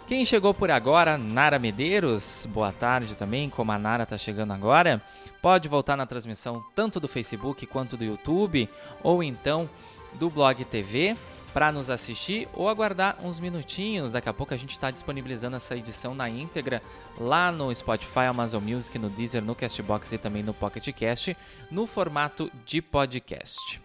Quem 0.07 0.24
chegou 0.24 0.52
por 0.52 0.70
agora, 0.70 1.16
Nara 1.18 1.59
Medeiros, 1.59 2.46
boa 2.52 2.70
tarde 2.70 3.16
também, 3.16 3.48
como 3.48 3.72
a 3.72 3.79
Nara 3.79 4.05
está 4.05 4.16
chegando 4.16 4.52
agora, 4.52 5.02
pode 5.40 5.66
voltar 5.66 5.96
na 5.96 6.07
transmissão 6.07 6.62
tanto 6.74 7.00
do 7.00 7.09
Facebook 7.09 7.66
quanto 7.66 7.96
do 7.96 8.05
YouTube, 8.05 8.68
ou 9.02 9.22
então 9.22 9.68
do 10.14 10.31
Blog 10.31 10.64
TV 10.66 11.16
para 11.57 11.73
nos 11.73 11.88
assistir 11.88 12.47
ou 12.53 12.69
aguardar 12.69 13.16
uns 13.25 13.40
minutinhos. 13.40 14.12
Daqui 14.12 14.29
a 14.29 14.35
pouco 14.35 14.53
a 14.53 14.59
gente 14.59 14.73
está 14.73 14.90
disponibilizando 14.90 15.57
essa 15.57 15.75
edição 15.75 16.14
na 16.14 16.29
íntegra 16.29 16.83
lá 17.19 17.51
no 17.51 17.75
Spotify, 17.75 18.27
Amazon 18.29 18.62
Music, 18.62 18.99
no 18.99 19.09
Deezer, 19.09 19.42
no 19.42 19.55
Castbox 19.55 20.12
e 20.12 20.19
também 20.19 20.42
no 20.42 20.53
Pocket 20.53 20.87
Cast, 20.92 21.35
no 21.71 21.87
formato 21.87 22.53
de 22.66 22.83
podcast. 22.83 23.81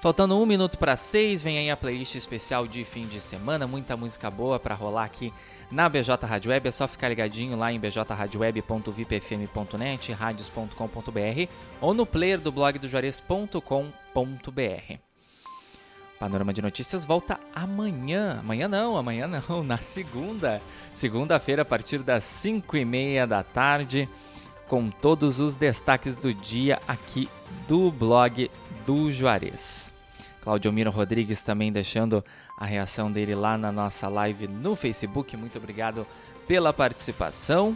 Faltando 0.00 0.40
um 0.40 0.46
minuto 0.46 0.78
para 0.78 0.96
seis, 0.96 1.42
vem 1.42 1.58
aí 1.58 1.70
a 1.70 1.76
playlist 1.76 2.14
especial 2.14 2.66
de 2.66 2.84
fim 2.84 3.06
de 3.06 3.20
semana, 3.20 3.66
muita 3.66 3.94
música 3.94 4.30
boa 4.30 4.58
para 4.58 4.74
rolar 4.74 5.04
aqui 5.04 5.30
na 5.70 5.90
BJ 5.90 6.24
Rádio 6.24 6.52
Web. 6.52 6.68
É 6.68 6.72
só 6.72 6.88
ficar 6.88 7.10
ligadinho 7.10 7.54
lá 7.54 7.70
em 7.70 7.78
bjradioweb.vipfm.net, 7.78 10.12
radios.com.br 10.12 11.52
ou 11.82 11.92
no 11.92 12.06
player 12.06 12.40
do 12.40 12.50
blog 12.50 12.78
do 12.78 12.88
Juarez.com.br. 12.88 15.09
Panorama 16.20 16.52
de 16.52 16.60
Notícias 16.60 17.06
volta 17.06 17.40
amanhã. 17.54 18.40
Amanhã 18.40 18.68
não, 18.68 18.94
amanhã 18.94 19.26
não, 19.26 19.64
na 19.64 19.78
segunda. 19.78 20.60
Segunda-feira, 20.92 21.62
a 21.62 21.64
partir 21.64 22.02
das 22.02 22.24
5 22.24 22.76
e 22.76 22.84
meia 22.84 23.26
da 23.26 23.42
tarde, 23.42 24.06
com 24.68 24.90
todos 24.90 25.40
os 25.40 25.56
destaques 25.56 26.16
do 26.16 26.34
dia 26.34 26.78
aqui 26.86 27.26
do 27.66 27.90
blog 27.90 28.50
do 28.84 29.10
Juarez. 29.10 29.90
Claudio 30.42 30.70
Miro 30.70 30.90
Rodrigues 30.90 31.42
também 31.42 31.72
deixando 31.72 32.22
a 32.54 32.66
reação 32.66 33.10
dele 33.10 33.34
lá 33.34 33.56
na 33.56 33.72
nossa 33.72 34.06
live 34.06 34.46
no 34.46 34.76
Facebook. 34.76 35.34
Muito 35.38 35.56
obrigado 35.56 36.06
pela 36.46 36.70
participação. 36.70 37.74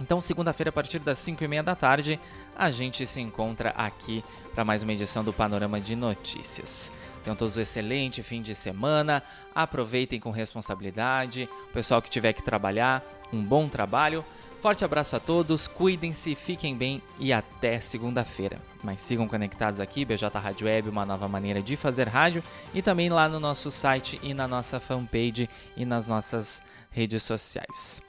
Então, 0.00 0.18
segunda-feira, 0.18 0.70
a 0.70 0.72
partir 0.72 0.98
das 0.98 1.18
5 1.18 1.44
e 1.44 1.48
meia 1.48 1.62
da 1.62 1.76
tarde, 1.76 2.18
a 2.56 2.70
gente 2.70 3.06
se 3.06 3.20
encontra 3.20 3.68
aqui 3.76 4.24
para 4.54 4.64
mais 4.64 4.82
uma 4.82 4.92
edição 4.92 5.22
do 5.22 5.32
Panorama 5.32 5.78
de 5.78 5.94
Notícias. 5.94 6.90
Tenham 7.24 7.34
todos 7.34 7.56
um 7.56 7.60
excelente 7.62 8.22
fim 8.22 8.42
de 8.42 8.54
semana, 8.54 9.22
aproveitem 9.54 10.20
com 10.20 10.30
responsabilidade. 10.30 11.48
O 11.70 11.72
pessoal 11.72 12.02
que 12.02 12.10
tiver 12.10 12.34
que 12.34 12.42
trabalhar, 12.42 13.02
um 13.32 13.42
bom 13.42 13.66
trabalho. 13.66 14.22
Forte 14.60 14.84
abraço 14.84 15.16
a 15.16 15.20
todos, 15.20 15.66
cuidem-se, 15.66 16.34
fiquem 16.34 16.76
bem 16.76 17.02
e 17.18 17.32
até 17.32 17.80
segunda-feira. 17.80 18.58
Mas 18.82 19.00
sigam 19.00 19.26
conectados 19.26 19.80
aqui, 19.80 20.04
BJ 20.04 20.28
Rádio 20.38 20.66
Web, 20.66 20.88
uma 20.88 21.04
nova 21.04 21.26
maneira 21.26 21.62
de 21.62 21.76
fazer 21.76 22.08
rádio, 22.08 22.42
e 22.72 22.80
também 22.80 23.08
lá 23.08 23.28
no 23.28 23.40
nosso 23.40 23.70
site 23.70 24.18
e 24.22 24.32
na 24.32 24.46
nossa 24.46 24.78
fanpage 24.78 25.48
e 25.76 25.84
nas 25.84 26.08
nossas 26.08 26.62
redes 26.90 27.22
sociais. 27.22 28.00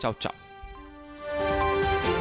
Tchau, 0.00 0.14
tchau. 0.14 0.34